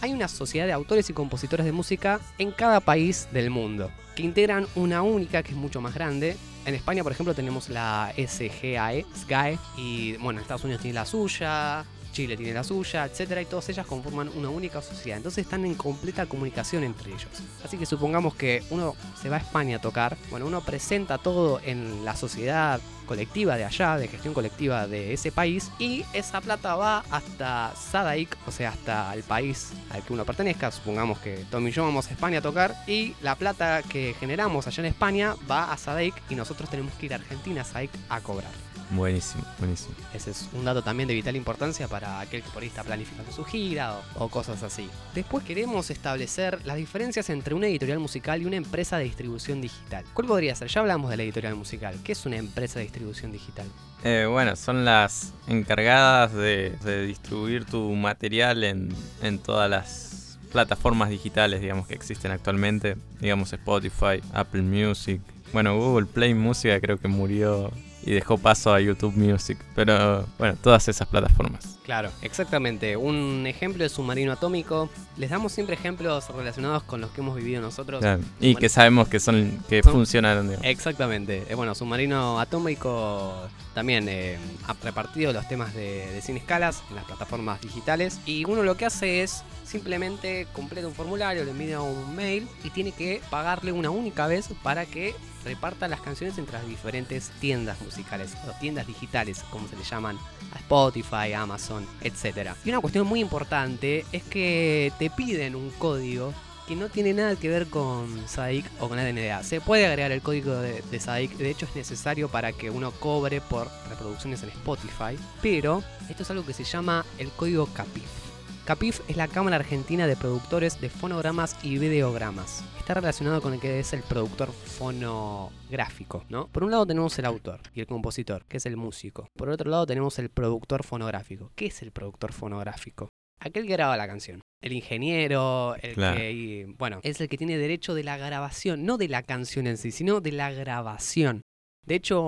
[0.01, 4.23] hay una sociedad de autores y compositores de música en cada país del mundo, que
[4.23, 6.37] integran una única que es mucho más grande.
[6.67, 11.05] En España, por ejemplo, tenemos la SGAE, SGAE y bueno, en Estados Unidos tiene la
[11.05, 15.19] suya, Chile tiene la suya, etcétera, y todas ellas conforman una única sociedad.
[15.19, 17.27] Entonces están en completa comunicación entre ellos.
[17.63, 21.61] Así que supongamos que uno se va a España a tocar, bueno, uno presenta todo
[21.65, 26.77] en la sociedad colectiva de allá, de gestión colectiva de ese país, y esa plata
[26.77, 30.71] va hasta Sadaik, o sea, hasta el país al que uno pertenezca.
[30.71, 34.67] Supongamos que Tommy y yo vamos a España a tocar, y la plata que generamos
[34.67, 37.91] allá en España va a Sadaik y nosotros tenemos que ir a Argentina, a Sadaik,
[38.09, 38.74] a cobrar.
[38.91, 39.95] Buenísimo, buenísimo.
[40.13, 43.33] Ese es un dato también de vital importancia para aquel que por ahí está planificando
[43.33, 44.89] su gira o, o, cosas así.
[45.15, 50.05] Después queremos establecer las diferencias entre una editorial musical y una empresa de distribución digital.
[50.13, 50.69] ¿Cuál podría ser?
[50.69, 51.99] Ya hablamos de la editorial musical.
[52.05, 53.67] ¿Qué es una empresa de distribución digital?
[54.05, 61.09] Eh, bueno, son las encargadas de, de distribuir tu material en, en todas las plataformas
[61.09, 62.97] digitales, digamos, que existen actualmente.
[63.21, 65.21] Digamos Spotify, Apple Music.
[65.53, 67.73] Bueno, Google Play Música creo que murió
[68.05, 69.59] y dejó paso a YouTube Music.
[69.75, 71.79] Pero bueno, todas esas plataformas.
[71.85, 72.97] Claro, exactamente.
[72.97, 74.91] Un ejemplo de submarino atómico.
[75.17, 78.01] Les damos siempre ejemplos relacionados con los que hemos vivido nosotros.
[78.01, 78.23] Claro.
[78.41, 80.49] Y bueno, que sabemos que son que son, funcionaron.
[80.49, 80.67] Digamos.
[80.67, 81.45] Exactamente.
[81.49, 83.35] Eh, bueno, submarino atómico
[83.75, 88.21] también eh, ha repartido los temas de, de sin escalas en las plataformas digitales.
[88.25, 92.71] Y uno lo que hace es simplemente completa un formulario, le envía un mail y
[92.71, 97.81] tiene que pagarle una única vez para que reparta las canciones entre las diferentes tiendas
[97.81, 100.19] musicales o tiendas digitales, como se le llaman
[100.53, 102.53] a Spotify, Amazon, etc.
[102.65, 106.33] Y una cuestión muy importante es que te piden un código
[106.67, 109.43] que no tiene nada que ver con SADIC o con la DNDA.
[109.43, 112.91] Se puede agregar el código de, de SADIC, de hecho es necesario para que uno
[112.93, 118.25] cobre por reproducciones en Spotify, pero esto es algo que se llama el código CAPIF.
[118.65, 122.65] CAPIF es la Cámara Argentina de Productores de Fonogramas y Videogramas.
[122.79, 126.47] Está relacionado con el que es el productor fonográfico, ¿no?
[126.49, 129.29] Por un lado tenemos el autor y el compositor, que es el músico.
[129.37, 131.53] Por otro lado tenemos el productor fonográfico.
[131.55, 133.11] ¿Qué es el productor fonográfico?
[133.39, 134.41] Aquel que graba la canción.
[134.65, 136.17] El ingeniero, el claro.
[136.17, 139.77] que, bueno, es el que tiene derecho de la grabación, no de la canción en
[139.77, 141.43] sí, sino de la grabación.
[141.85, 142.23] De hecho,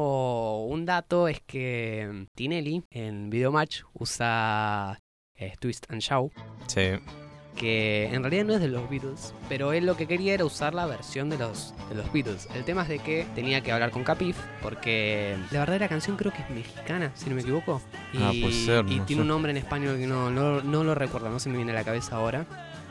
[0.69, 4.99] un dato es que Tinelli en Videomatch usa
[5.35, 6.31] eh, Twist and Shout.
[6.67, 6.99] Sí.
[7.57, 10.75] Que en realidad no es de los Beatles, pero él lo que quería era usar
[10.75, 12.49] la versión de los, de los Beatles.
[12.55, 16.33] El tema es de que tenía que hablar con Capif, porque la verdadera canción creo
[16.33, 17.81] que es mexicana, si no me equivoco.
[18.13, 20.95] Y, ah, puede ser, y tiene un nombre en español que no, no, no lo
[20.95, 22.47] recuerdo, no se me viene a la cabeza ahora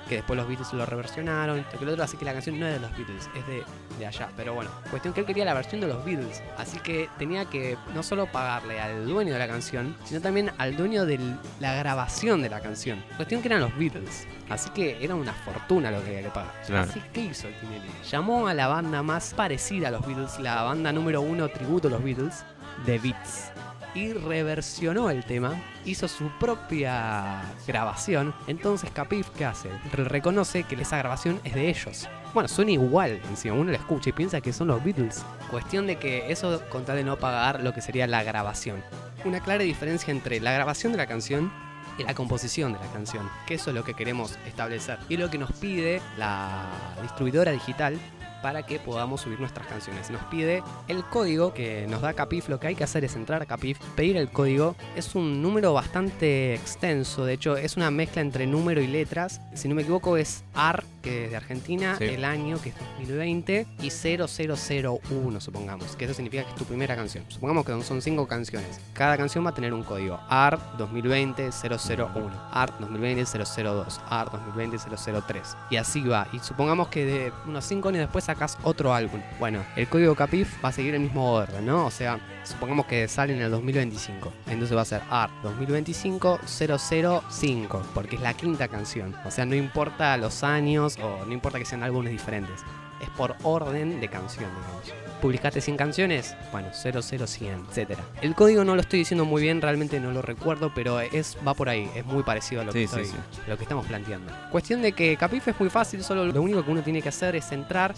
[0.07, 2.67] que después los Beatles lo reversionaron, esto que lo otro, así que la canción no
[2.67, 3.63] es de los Beatles, es de,
[3.99, 4.29] de allá.
[4.35, 7.77] Pero bueno, cuestión que él quería la versión de los Beatles, así que tenía que
[7.93, 11.19] no solo pagarle al dueño de la canción, sino también al dueño de
[11.59, 13.03] la grabación de la canción.
[13.15, 16.53] Cuestión que eran los Beatles, así que era una fortuna lo que había que pagar.
[16.65, 16.89] Claro.
[16.89, 17.89] Así que hizo el Tinelli.
[18.09, 21.91] Llamó a la banda más parecida a los Beatles, la banda número uno tributo a
[21.91, 22.45] los Beatles,
[22.85, 23.54] The Beats
[23.95, 25.55] y reversionó el tema,
[25.86, 28.36] hizo su propia grabación.
[28.45, 29.69] Entonces Capif, ¿qué hace?
[29.93, 32.08] Reconoce que esa grabación es de ellos.
[32.34, 35.25] Bueno, suena igual, encima uno la escucha y piensa que son los Beatles.
[35.49, 38.84] Cuestión de que eso con tal de no pagar lo que sería la grabación.
[39.23, 41.51] Una clara diferencia entre la grabación de la canción
[41.97, 45.29] y la composición de la canción, que eso es lo que queremos establecer y lo
[45.29, 46.65] que nos pide la
[47.01, 47.97] distribuidora digital
[48.45, 50.12] para que podamos subir nuestras canciones.
[50.12, 52.47] Nos pide el código que nos da Capif.
[52.47, 54.75] Lo que hay que hacer es entrar a Capif, pedir el código.
[54.95, 57.25] Es un número bastante extenso.
[57.25, 59.41] De hecho, es una mezcla entre número y letras.
[59.55, 62.03] Si no me equivoco, es AR, que es de Argentina, Sí.
[62.05, 65.95] el año, que es 2020, y 0001, supongamos.
[65.95, 67.23] Que eso significa que es tu primera canción.
[67.29, 68.79] Supongamos que son cinco canciones.
[68.93, 70.19] Cada canción va a tener un código.
[70.29, 75.55] AR 2020 001, AR 2020 002, AR 2020 003.
[75.69, 76.27] Y así va.
[76.33, 79.21] Y supongamos que de unos 5 años después sacas otro álbum.
[79.39, 81.85] Bueno, el código CAPIF va a seguir el mismo orden, ¿no?
[81.85, 84.33] O sea, supongamos que sale en el 2025.
[84.47, 89.15] Entonces va a ser AR 2025 005, porque es la quinta canción.
[89.25, 92.62] O sea, no importa los años o no importa que sean álbumes diferentes.
[93.01, 94.93] Es por orden de canción, digamos.
[95.21, 96.36] ¿Publicaste 100 canciones?
[96.51, 97.97] Bueno, 00100, etc.
[98.21, 101.53] El código no lo estoy diciendo muy bien, realmente no lo recuerdo, pero es va
[101.53, 103.41] por ahí, es muy parecido a lo, que, Sí, sí, estoy- sí.
[103.47, 104.31] lo que estamos planteando.
[104.51, 107.36] Cuestión de que Capif es muy fácil, solo lo único que uno tiene que hacer
[107.36, 107.93] es entrar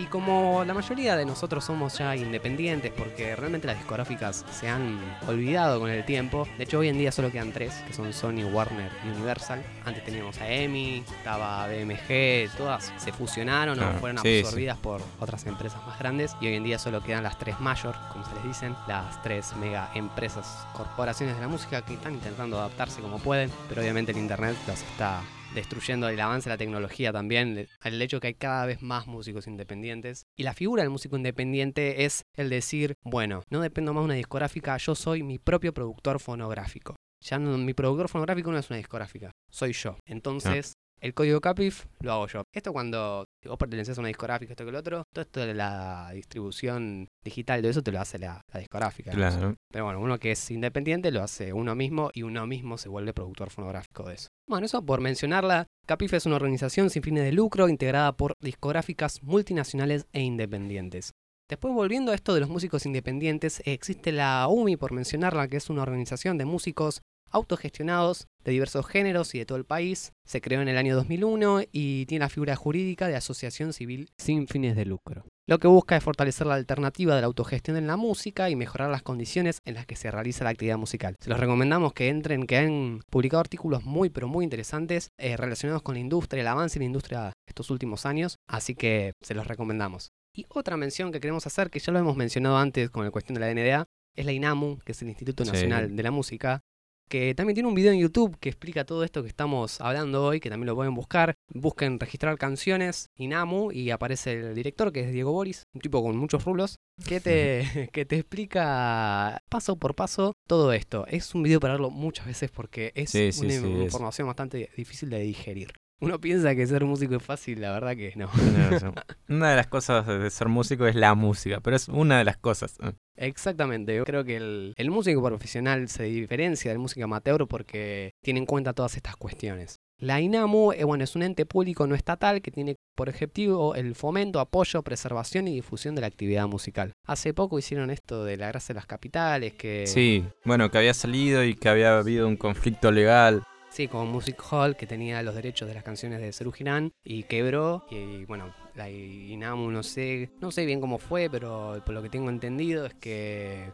[0.00, 4.98] y como la mayoría de nosotros somos ya independientes porque realmente las discográficas se han
[5.26, 8.44] olvidado con el tiempo, de hecho hoy en día solo quedan tres, que son Sony,
[8.50, 9.62] Warner y Universal.
[9.84, 14.40] Antes teníamos a EMI, estaba BMG, todas se fusionaron o fueron sí, sí.
[14.40, 17.94] absorbidas por otras empresas más grandes y hoy en día solo quedan las tres mayor,
[18.12, 22.58] como se les dicen, las tres mega empresas, corporaciones de la música que están intentando
[22.58, 25.20] adaptarse como pueden, pero obviamente el internet los está
[25.54, 29.46] destruyendo el avance de la tecnología también, el hecho que hay cada vez más músicos
[29.46, 30.24] independientes.
[30.36, 34.14] Y la figura del músico independiente es el decir, bueno, no dependo más de una
[34.14, 36.96] discográfica, yo soy mi propio productor fonográfico.
[37.22, 39.98] ya no- mi productor fonográfico no es una discográfica, soy yo.
[40.06, 40.72] Entonces,
[41.02, 42.42] el código CAPIF lo hago yo.
[42.54, 46.10] Esto cuando vos perteneces a una discográfica, esto que el otro, todo esto de la
[46.14, 49.10] distribución digital, de eso te lo hace la, la discográfica.
[49.10, 49.54] Claro.
[49.70, 53.12] Pero bueno, uno que es independiente lo hace uno mismo y uno mismo se vuelve
[53.12, 54.28] productor fonográfico de eso.
[54.50, 59.22] Bueno, eso por mencionarla, Capif es una organización sin fines de lucro integrada por discográficas
[59.22, 61.12] multinacionales e independientes.
[61.48, 65.70] Después volviendo a esto de los músicos independientes, existe la UMI por mencionarla, que es
[65.70, 70.10] una organización de músicos autogestionados de diversos géneros y de todo el país.
[70.26, 74.48] Se creó en el año 2001 y tiene la figura jurídica de asociación civil sin
[74.48, 75.26] fines de lucro.
[75.50, 78.88] Lo que busca es fortalecer la alternativa de la autogestión en la música y mejorar
[78.88, 81.16] las condiciones en las que se realiza la actividad musical.
[81.18, 85.82] Se los recomendamos que entren, que han publicado artículos muy pero muy interesantes eh, relacionados
[85.82, 89.48] con la industria, el avance en la industria estos últimos años, así que se los
[89.48, 90.10] recomendamos.
[90.32, 93.34] Y otra mención que queremos hacer, que ya lo hemos mencionado antes con la cuestión
[93.34, 95.50] de la NDA, es la INAMU, que es el Instituto Sí.
[95.50, 96.62] Nacional de la Música,
[97.10, 100.40] que también tiene un video en YouTube que explica todo esto que estamos hablando hoy,
[100.40, 101.34] que también lo pueden buscar.
[101.52, 106.16] Busquen registrar canciones, INAMU, y aparece el director, que es Diego Boris, un tipo con
[106.16, 111.04] muchos rulos, que te, que te explica paso por paso todo esto.
[111.08, 113.82] Es un video para verlo muchas veces porque es Sí, sí, una sí, es.
[113.82, 115.72] información bastante difícil de digerir.
[116.00, 118.30] Uno piensa que ser músico es fácil, la verdad que no.
[119.28, 122.38] Una de las cosas de ser músico es la música, pero es una de las
[122.38, 122.78] cosas.
[122.82, 122.92] ¿eh?
[123.16, 128.40] Exactamente, yo creo que el, el músico profesional se diferencia del músico amateur porque tiene
[128.40, 129.80] en cuenta todas estas cuestiones.
[130.00, 133.94] La INAMU eh, bueno, es un ente público no estatal que tiene por objetivo el
[133.94, 136.92] fomento, apoyo, preservación y difusión de la actividad musical.
[137.06, 140.94] Hace poco hicieron esto de la Gracia de las Capitales, que Sí, bueno, que había
[140.94, 143.44] salido y que había habido un conflicto legal.
[143.70, 147.22] Sí, con Music Hall, que tenía los derechos de las canciones de Serú Girán y
[147.24, 147.86] quebró.
[147.90, 152.08] Y bueno, la INAMU no sé, no sé bien cómo fue, pero por lo que
[152.10, 153.72] tengo entendido es que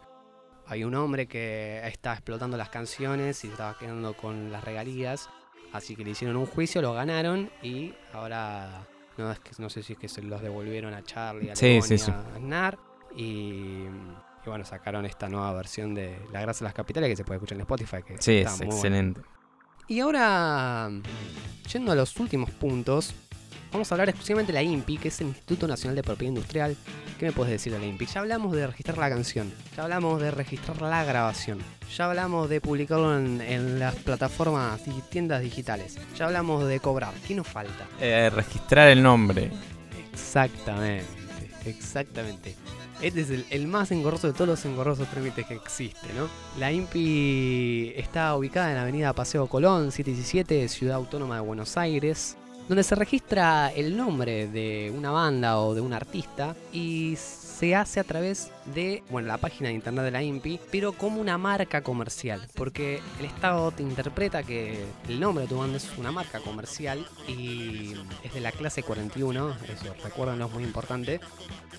[0.67, 5.29] hay un hombre que está explotando las canciones y estaba quedando con las regalías.
[5.73, 8.87] Así que le hicieron un juicio, lo ganaron y ahora
[9.17, 11.67] no, es que, no sé si es que se los devolvieron a Charlie, a Sí,
[11.67, 12.79] León sí, a Aznar.
[13.15, 17.25] Y, y bueno, sacaron esta nueva versión de La Gracia de las Capitales que se
[17.25, 18.03] puede escuchar en Spotify.
[18.07, 19.21] Que Sí, está es muy excelente.
[19.89, 20.91] Y ahora,
[21.73, 23.15] yendo a los últimos puntos,
[23.73, 26.77] vamos a hablar exclusivamente de la INPI, que es el Instituto Nacional de Propiedad Industrial.
[27.19, 28.07] ¿Qué me puedes decir de la INPI?
[28.07, 31.61] Ya hablamos de registrar la canción, ya hablamos de registrar la grabación,
[31.97, 37.15] ya hablamos de publicarlo en, en las plataformas y tiendas digitales, ya hablamos de cobrar.
[37.27, 37.87] ¿Qué nos falta?
[38.01, 39.53] Eh, registrar el nombre.
[40.13, 41.07] Exactamente,
[41.65, 42.57] exactamente.
[43.03, 46.29] Este es el, más engorroso de todos los engorrosos trámites que existe, ¿no?
[46.59, 52.37] La INPI está ubicada en la avenida Paseo Colón, 717, Ciudad Autónoma de Buenos Aires,
[52.69, 57.17] donde se registra el nombre de una banda o de un artista y
[57.59, 61.21] se hace a través de, bueno, la página de internet de la INPI, pero como
[61.21, 65.89] una marca comercial, porque el Estado te interpreta que el nombre de tu banda es
[65.97, 71.21] una marca comercial y es de la clase 41, eso recuérdenlo, es muy importante.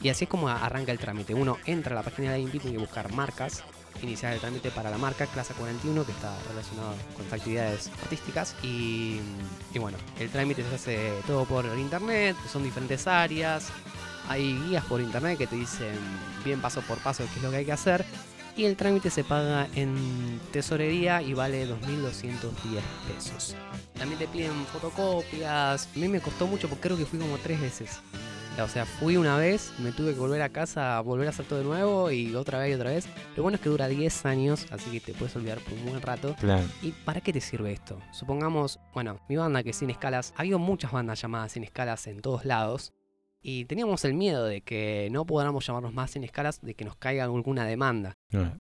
[0.02, 1.34] Y así es como arranca el trámite.
[1.34, 3.64] Uno entra a la página de la INPI, tiene que buscar marcas,
[4.02, 9.20] iniciar el trámite para la marca clase 41 que está relacionado con actividades artísticas y
[9.80, 13.72] bueno, el trámite se hace todo por internet, son diferentes áreas,
[14.28, 15.96] hay guías por internet que te dicen
[16.44, 18.06] bien paso por paso qué es lo que hay que hacer
[18.58, 22.52] y el trámite se paga en tesorería y vale 2.210
[23.08, 23.56] pesos.
[23.94, 27.62] También te piden fotocopias, a mí me costó mucho porque creo que fui como tres
[27.62, 28.00] veces.
[28.60, 31.60] O sea, fui una vez, me tuve que volver a casa, volver a hacer todo
[31.60, 33.08] de nuevo y otra vez y otra vez.
[33.36, 36.02] Lo bueno es que dura 10 años, así que te puedes olvidar por un buen
[36.02, 36.36] rato.
[36.40, 36.66] Claro.
[36.82, 38.02] ¿Y para qué te sirve esto?
[38.12, 42.08] Supongamos, bueno, mi banda que es Sin Escalas, ha habido muchas bandas llamadas Sin Escalas
[42.08, 42.94] en todos lados.
[43.42, 46.96] Y teníamos el miedo de que no podamos llamarnos más Sin Escalas, de que nos
[46.96, 48.14] caiga alguna demanda.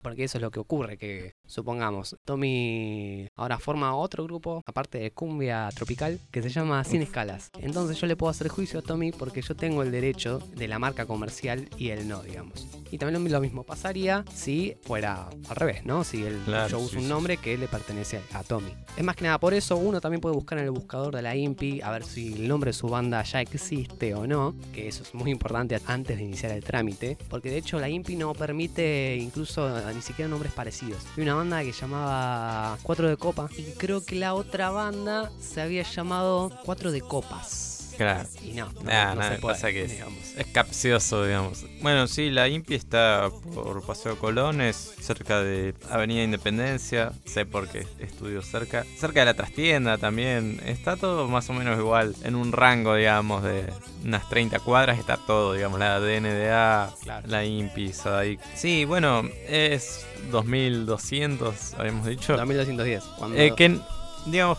[0.02, 5.12] Porque eso es lo que ocurre, que supongamos, Tommy ahora forma otro grupo, aparte de
[5.12, 7.52] cumbia tropical, que se llama Sin Escalas.
[7.60, 10.80] Entonces yo le puedo hacer juicio a Tommy porque yo tengo el derecho de la
[10.80, 12.68] marca comercial y él no, digamos.
[12.92, 16.04] Y también lo mismo pasaría si fuera al revés, ¿no?
[16.04, 17.10] Si él, Claro, yo uso sí, un sí.
[17.10, 18.72] nombre que le pertenece a Tommy.
[18.98, 21.36] Es más que nada por eso, uno también puede buscar en el buscador de la
[21.36, 25.04] INPI a ver si el nombre de su banda ya existe o no, que eso
[25.04, 29.18] es muy importante antes de iniciar el trámite, porque de hecho la INPI no permite
[29.20, 31.04] incluso ni siquiera nombres parecidos.
[31.18, 35.84] Hay una que llamaba Cuatro de Copa y creo que la otra banda se había
[35.84, 37.73] llamado Cuatro de Copas.
[37.98, 38.28] Claro.
[38.44, 40.20] Y no, no, Nah, no nah, se puede, pasa que es- digamos.
[40.36, 41.66] Es capcioso, digamos.
[41.82, 47.12] Bueno, sí, la INPI está por Paseo Colón, es cerca de Avenida Independencia.
[47.26, 48.84] Sé porque estudio cerca.
[48.98, 50.60] Cerca de la trastienda también.
[50.66, 52.16] Está todo más o menos igual.
[52.24, 53.72] En un rango, digamos, de
[54.04, 55.80] unas 30 cuadras está todo, digamos.
[55.80, 57.28] La DNDA, Claro.
[57.28, 58.40] la INPI, Sadaic.
[58.56, 62.36] Sí, bueno, es 2200, habíamos dicho.
[62.38, 63.04] 2210.
[63.18, 63.38] Cuando...
[63.38, 63.78] Eh, que,
[64.26, 64.58] digamos,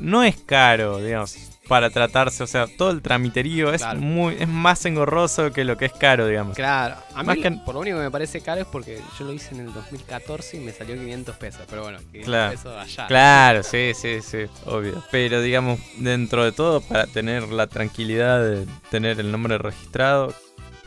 [0.00, 1.36] no es caro, digamos,
[1.68, 2.42] para tratarse.
[2.42, 4.00] O sea, todo el tramiterío es Claro.
[4.00, 6.56] muy es más engorroso que lo que es caro, digamos.
[6.56, 9.24] Claro, a mí Más que- por lo único que me parece caro es porque yo
[9.24, 11.62] lo hice en el 2014 y me salió 500 pesos.
[11.68, 12.50] Pero bueno, 500 Claro.
[12.52, 13.06] pesos allá.
[13.06, 15.02] Claro, sí, sí, sí, obvio.
[15.10, 20.34] Pero digamos, dentro de todo, para tener la tranquilidad de tener el nombre registrado,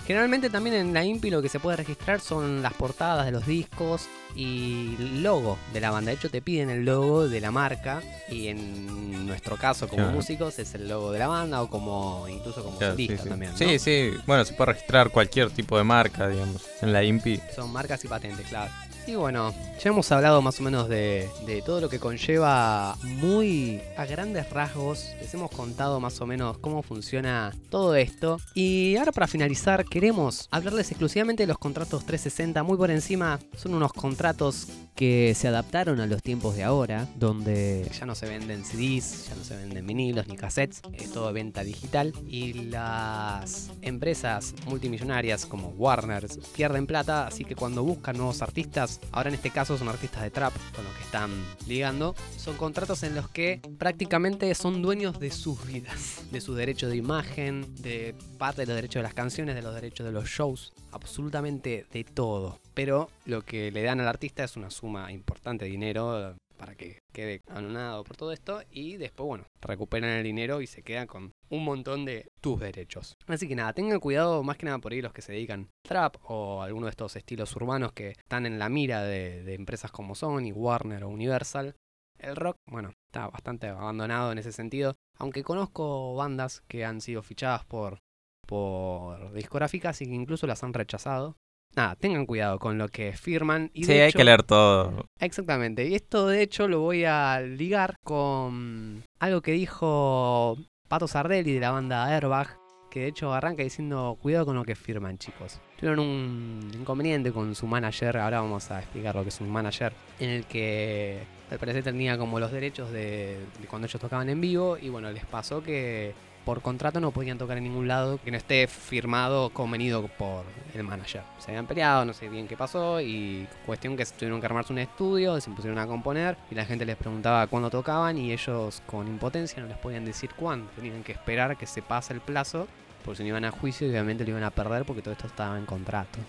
[0.05, 3.45] Generalmente también en la INPI lo que se puede registrar son las portadas de los
[3.47, 6.11] discos y el logo de la banda.
[6.11, 10.15] De hecho, te piden el logo de la marca y en nuestro caso como Claro.
[10.17, 13.29] músicos es el logo de la banda o como incluso como claro, solista sí.
[13.29, 13.51] también.
[13.53, 13.57] ¿no?
[13.57, 17.41] Sí, sí, bueno, se puede registrar cualquier tipo de marca, digamos, en la INPI.
[17.55, 18.71] Son marcas y patentes, claro.
[19.07, 21.29] Y bueno, ya hemos hablado más o menos de,
[21.63, 25.11] todo lo que conlleva muy a grandes rasgos.
[25.21, 28.39] Les hemos contado más o menos cómo funciona todo esto.
[28.55, 32.63] Y ahora para finalizar, queremos hablarles exclusivamente de los contratos 360.
[32.63, 37.87] Muy por encima, son unos contratos que se adaptaron a los tiempos de ahora, donde
[37.99, 41.63] ya no se venden CDs, ya no se venden vinilos ni cassettes, es todo venta
[41.63, 42.13] digital.
[42.27, 46.25] Y las empresas multimillonarias como Warner
[46.55, 50.31] pierden plata, así que cuando buscan nuevos artistas, ahora en este caso son artistas de
[50.31, 51.31] trap con los que están
[51.67, 56.87] ligando, son contratos en los que prácticamente son dueños de sus vidas, de su derecho
[56.89, 60.25] de imagen, de parte de los derechos de las canciones, de los derechos de los
[60.25, 62.59] shows, absolutamente de todo.
[62.73, 66.99] Pero lo que le dan al artista es una suma importante de dinero para que
[67.13, 71.31] quede anonado por todo esto y después, bueno, recuperan el dinero y se quedan con
[71.49, 73.15] un montón de tus derechos.
[73.27, 76.15] Así que nada, tengan cuidado más que nada por ahí los que se dedican trap
[76.23, 80.15] o alguno de estos estilos urbanos que están en la mira de, de empresas como
[80.15, 81.75] Sony, Warner o Universal.
[82.17, 87.21] El rock, bueno, está bastante abandonado en ese sentido, aunque conozco bandas que han sido
[87.21, 87.99] fichadas por,
[88.47, 91.35] por discográficas y que incluso las han rechazado.
[91.75, 93.69] Nada, tengan cuidado con lo que firman.
[93.73, 95.05] Y sí, de hay hecho- que leer todo.
[95.19, 95.85] Exactamente.
[95.87, 100.57] Y esto de hecho lo voy a ligar con algo que dijo
[100.87, 102.57] Pato Sardelli de la banda Airbag.
[102.89, 105.59] Que de hecho arranca diciendo cuidado con lo que firman chicos.
[105.77, 109.91] Tuvieron un inconveniente con su manager, ahora vamos a explicar lo que es un manager,
[110.17, 111.19] en el que
[111.51, 115.11] al parecer tenía como los derechos de, de cuando ellos tocaban en vivo y bueno,
[115.11, 116.13] les pasó que
[116.45, 120.83] por contrato no podían tocar en ningún lado que no esté firmado convenido por el
[120.83, 121.23] manager.
[121.39, 124.79] Se habían peleado, no sé bien qué pasó y cuestión que tuvieron que armarse un
[124.79, 129.07] estudio, se pusieron a componer y la gente les preguntaba cuándo tocaban y ellos con
[129.07, 130.69] impotencia no les podían decir cuándo.
[130.75, 132.67] Tenían que esperar que se pase el plazo
[133.03, 135.57] porque si no iban a juicio obviamente lo iban a perder porque todo esto estaba
[135.57, 136.19] en contrato.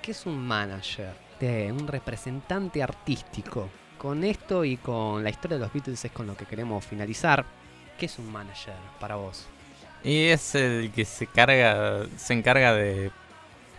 [0.00, 1.12] ¿Qué es un manager?
[1.40, 3.68] Un representante artístico.
[3.98, 7.44] Con esto y con la historia de los Beatles es con lo que queremos finalizar.
[7.98, 9.46] ¿Qué es un manager para vos?
[10.04, 13.10] Y es el que se carga, se encarga de,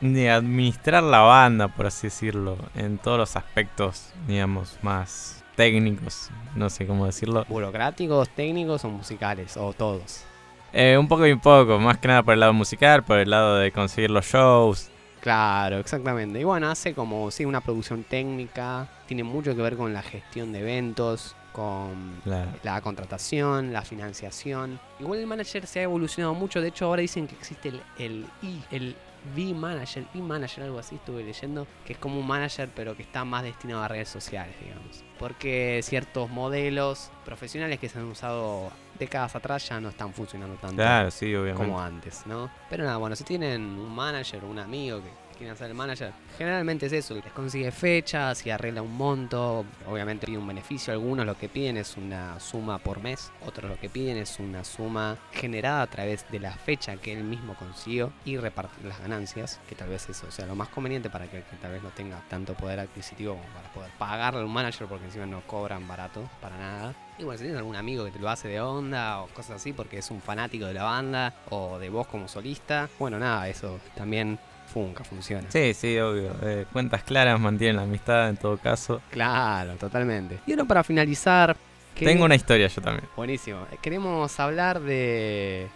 [0.02, 6.70] de administrar la banda, por así decirlo, en todos los aspectos, digamos, más técnicos, no
[6.70, 7.46] sé cómo decirlo.
[7.50, 9.58] ¿Burocráticos, técnicos o musicales?
[9.58, 10.24] O todos.
[10.72, 13.30] Eh, un poco y un poco, más que nada por el lado musical, por el
[13.30, 14.90] lado de conseguir los shows.
[15.20, 16.40] Claro, exactamente.
[16.40, 18.88] Y bueno, hace como, sí, una producción técnica.
[19.08, 22.52] Tiene mucho que ver con la gestión de eventos, con Claro.
[22.64, 24.80] la contratación, la financiación.
[25.00, 26.62] Igual el manager se ha evolucionado mucho.
[26.62, 28.96] De hecho, ahora dicen que existe el, el I, el
[29.36, 33.44] V-Manager, E-Manager, algo así, estuve leyendo, que es como un manager, pero que está más
[33.44, 35.04] destinado a redes sociales, digamos.
[35.18, 40.78] Porque ciertos modelos profesionales que se han usado décadas atrás ya no están funcionando tanto
[40.78, 42.50] Claro, sí, como antes, ¿no?
[42.70, 46.12] Pero nada, bueno, si tienen un manager o un amigo que quieren ser el manager,
[46.38, 51.26] generalmente es eso, les consigue fechas y arregla un monto, obviamente pide un beneficio, algunos
[51.26, 55.18] lo que piden es una suma por mes, otros lo que piden es una suma
[55.32, 59.76] generada a través de la fecha que él mismo consiguió y repartir las ganancias, que
[59.76, 62.54] tal vez eso sea lo más conveniente para que, que tal vez no tenga tanto
[62.54, 66.58] poder adquisitivo como para poder pagarle a un manager porque encima no cobran barato para
[66.58, 66.94] nada.
[67.18, 69.74] Y bueno, si tienes algún amigo que te lo hace de onda o cosas así
[69.74, 73.80] porque es un fanático de la banda o de vos como solista, bueno, nada, eso
[73.96, 74.40] también
[74.70, 75.50] funca, funciona.
[75.50, 76.34] Sí, sí, obvio.
[76.42, 79.02] Eh, cuentas claras mantienen la amistad en todo caso.
[79.10, 80.40] Claro, totalmente.
[80.46, 81.56] Y ahora para finalizar...
[81.96, 83.06] Tengo una historia yo también.
[83.18, 83.66] Buenísimo.
[83.82, 85.68] Queremos hablar de,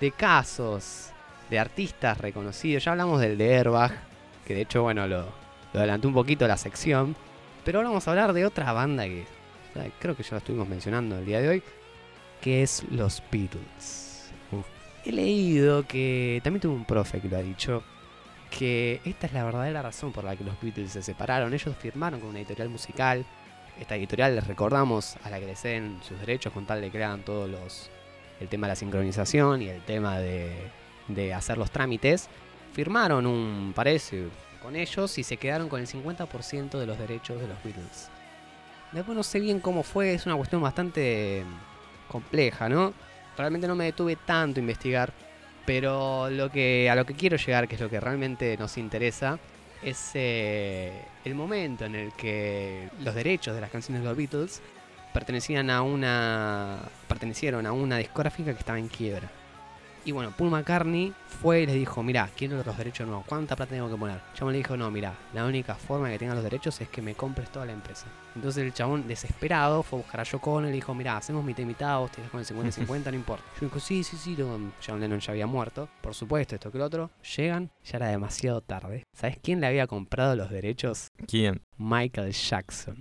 [0.00, 1.10] de casos
[1.50, 2.84] de artistas reconocidos.
[2.84, 3.92] Ya hablamos del de Airbag,
[4.46, 5.24] que de hecho, bueno, lo,
[5.72, 7.16] lo adelanté un poquito la sección.
[7.64, 9.24] Pero ahora vamos a hablar de otra banda que
[9.70, 11.62] o sea, creo que ya la estuvimos mencionando el día de hoy,
[12.40, 14.32] que es los Beatles.
[15.04, 17.82] he leído que también tuve un profe que lo ha dicho,
[18.50, 21.54] que esta es la verdadera razón por la que los Beatles se separaron.
[21.54, 23.24] Ellos firmaron con una editorial musical.
[23.78, 27.02] Esta editorial les recordamos a la que les den sus derechos con tal de que
[27.02, 27.90] hagan todos los
[28.40, 30.50] el tema de la sincronización y el tema de,
[31.08, 32.28] de hacer los trámites.
[32.72, 34.28] Firmaron un parece
[34.62, 38.10] con ellos y se quedaron con el 50% de los derechos de los Beatles.
[38.92, 41.44] Después no sé bien cómo fue, es una cuestión bastante
[42.08, 42.92] compleja, ¿no?
[43.36, 45.12] Realmente no me detuve tanto a investigar,
[45.70, 49.38] pero lo que, a lo que quiero llegar, que es lo que realmente nos interesa,
[49.80, 50.90] es eh,
[51.24, 54.62] el momento en el que los derechos de las canciones de los Beatles
[55.14, 59.30] pertenecían a una pertenecieron a una discográfica que estaba en quiebra.
[60.04, 63.72] Y bueno, Paul McCartney fue y les dijo, mira, quiero los derechos nuevos, ¿cuánta plata
[63.72, 64.20] tengo que poner?
[64.34, 67.00] Chabón le dijo, no, mira, la única forma de que tengan los derechos es que
[67.00, 68.06] me compres toda la empresa.
[68.34, 71.62] Entonces el chabón, desesperado, fue a buscar a Yoko y le dijo, mira, hacemos mitad
[71.62, 73.44] y mitad, vos tenés con el 50-50, no importa.
[73.60, 76.84] Yo dijo, sí, sí, sí, John Lennon ya había muerto, por supuesto, esto que lo
[76.84, 77.10] otro.
[77.36, 79.04] Llegan, ya era demasiado tarde.
[79.12, 81.08] ¿Sabes quién le había comprado los derechos?
[81.26, 81.62] ¿Quién?
[81.76, 82.96] Michael Jackson.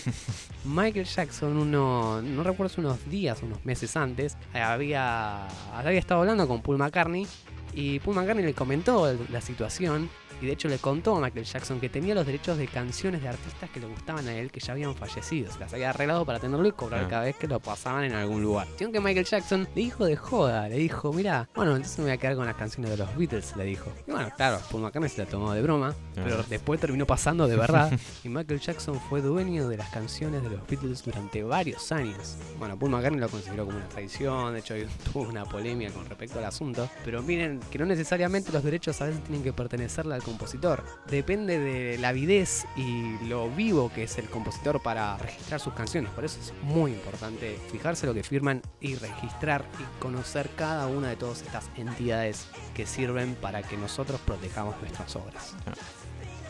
[0.64, 6.48] Michael Jackson, uno, no recuerdo si unos días, unos meses antes, había, había estado hablando
[6.48, 7.26] con Paul McCartney
[7.74, 10.08] y Paul McCartney le comentó la situación
[10.40, 13.28] y de hecho le contó a Michael Jackson que tenía los derechos de canciones de
[13.28, 15.50] artistas que le gustaban a él que ya habían fallecido.
[15.52, 17.08] Se las había arreglado para tenerlo y cobrar Ah.
[17.08, 18.66] cada vez que lo pasaban en algún lugar.
[18.66, 22.12] Cuestión que Michael Jackson le dijo de joda, le dijo, mira, bueno, entonces me voy
[22.12, 23.92] a quedar con las canciones de los Beatles, le dijo.
[24.06, 26.44] Y bueno, claro, Paul McCartney se la tomó de broma, pero Ah.
[26.48, 27.90] después terminó pasando de verdad.
[28.24, 32.36] y Michael Jackson fue dueño de las canciones de los Beatles durante varios años.
[32.58, 34.74] Bueno, Paul McCartney lo consideró como una traición, de hecho
[35.12, 36.88] tuvo una polémica con respecto al asunto.
[37.04, 40.84] Pero miren que no necesariamente los derechos a veces tienen que pertenecerle al compositor.
[41.08, 46.10] Depende de la avidez y lo vivo que es el compositor para registrar sus canciones.
[46.10, 51.08] Por eso es muy importante fijarse lo que firman y registrar y conocer cada una
[51.08, 55.54] de todas estas entidades que sirven para que nosotros protejamos nuestras obras.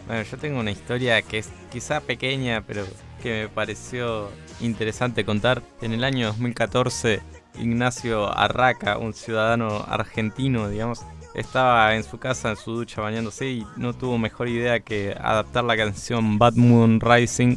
[0.06, 2.86] Bueno, yo tengo una historia que es quizá pequeña, pero
[3.22, 5.62] que me pareció interesante contar.
[5.82, 7.20] En el año 2014,
[7.58, 11.04] Ignacio Arraca, un ciudadano argentino, digamos,
[11.36, 15.64] estaba en su casa, en su ducha, bañándose y no tuvo mejor idea que adaptar
[15.64, 17.56] la canción Bad Moon Rising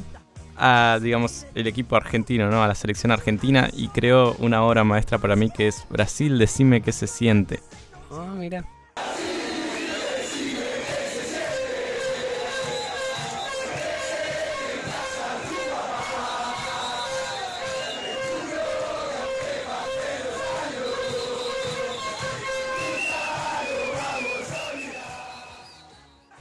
[0.57, 2.61] a, digamos, el equipo argentino, ¿no?
[2.61, 6.81] A la selección argentina y creó una obra maestra para mí que es Brasil, decime
[6.81, 7.61] qué se siente.
[8.11, 8.65] Ah, mira.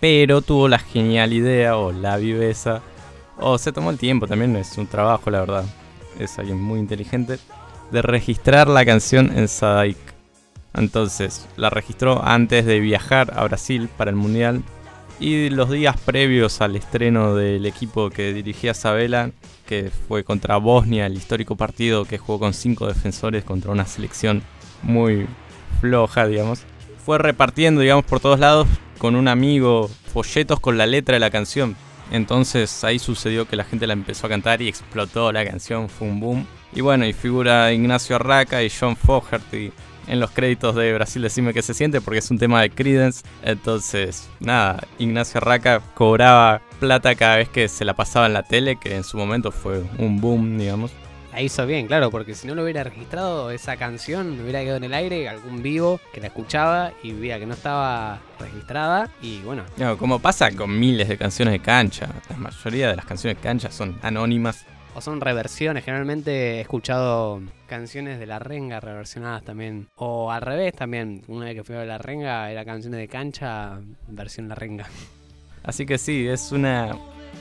[0.00, 2.82] Pero tuvo la genial idea o la viveza
[3.38, 5.64] o se tomó el tiempo, también es un trabajo la verdad,
[6.18, 7.38] es alguien muy inteligente,
[7.90, 9.96] de registrar la canción en Sadaic.
[10.74, 14.62] Entonces la registró antes de viajar a Brasil para el Mundial
[15.20, 19.30] y los días previos al estreno del equipo que dirigía Sabela,
[19.66, 24.42] que fue contra Bosnia, el histórico partido que jugó con cinco defensores contra una selección
[24.82, 25.26] muy
[25.80, 26.62] floja, digamos,
[27.04, 28.68] fue repartiendo, digamos, por todos lados
[28.98, 31.76] con un amigo folletos con la letra de la canción.
[32.10, 36.08] Entonces ahí sucedió que la gente la empezó a cantar y explotó la canción, fue
[36.08, 36.46] un boom.
[36.74, 39.72] Y bueno, y figura Ignacio Arraca y John Fogerty
[40.06, 43.22] en los créditos de Brasil Decime que se siente porque es un tema de Credence.
[43.42, 48.76] Entonces, nada, Ignacio Arraca cobraba plata cada vez que se la pasaba en la tele,
[48.76, 50.90] que en su momento fue un boom, digamos.
[51.32, 54.84] La hizo bien, claro, porque si no lo hubiera registrado esa canción, hubiera quedado en
[54.84, 59.64] el aire algún vivo que la escuchaba y veía que no estaba registrada y bueno,
[59.76, 63.42] No, como pasa con miles de canciones de cancha, la mayoría de las canciones de
[63.42, 64.64] cancha son anónimas.
[64.94, 65.84] o son reversiones.
[65.84, 69.86] Generalmente he escuchado canciones de La Renga reversionadas también.
[69.96, 71.22] O al revés también.
[71.28, 74.86] Una vez que fui a La Renga era canciones de cancha, versión La Renga.
[75.62, 76.96] Así que sí, es una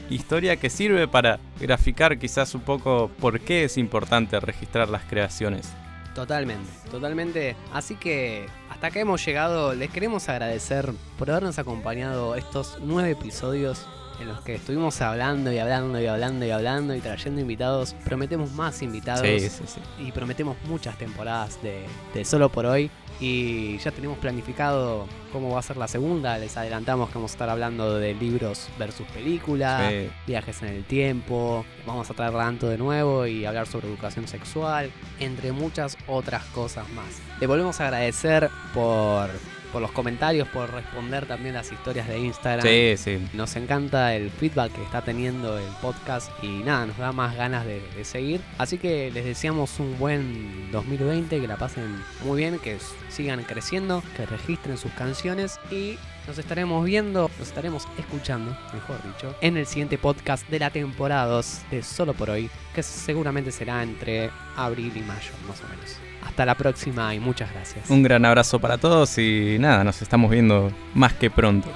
[0.09, 5.73] historia que sirve para graficar quizás un poco por qué es importante registrar las creaciones.
[6.15, 7.55] Totalmente, totalmente.
[7.71, 9.75] Así que hasta acá hemos llegado.
[9.75, 13.87] Les queremos agradecer por habernos acompañado estos nueve episodios
[14.19, 17.95] en los que estuvimos hablando y hablando y hablando y hablando y trayendo invitados.
[18.03, 19.81] Prometemos más invitados Sí, sí, sí.
[19.99, 22.89] y prometemos muchas temporadas de, de Solo por hoy.
[23.19, 26.37] Y ya tenemos planificado cómo va a ser la segunda.
[26.37, 29.91] Les adelantamos que vamos a estar hablando de libros versus películas
[30.27, 34.91] viajes en el tiempo, vamos a traer Ranto de nuevo y hablar sobre educación sexual,
[35.19, 37.05] entre muchas otras cosas más.
[37.39, 39.29] Le volvemos a agradecer por,
[39.71, 42.65] por los comentarios, por responder también las historias de Instagram.
[42.65, 43.27] Sí, sí.
[43.33, 47.65] Nos encanta el feedback que está teniendo el podcast y nada, nos da más ganas
[47.65, 48.41] de, de seguir.
[48.57, 52.77] Así que les deseamos un buen 2020, que la pasen muy bien, que
[53.09, 55.97] sigan creciendo, que registren sus canciones y
[56.27, 61.25] nos estaremos viendo, nos estaremos escuchando, mejor dicho, en el siguiente podcast de la temporada
[61.25, 66.06] 2 de Solo por hoy, que seguramente será entre abril y mayo, más o menos.
[66.37, 67.89] Hasta la próxima y muchas gracias.
[67.89, 71.67] Un gran abrazo para todos y nada, nos estamos viendo más que pronto.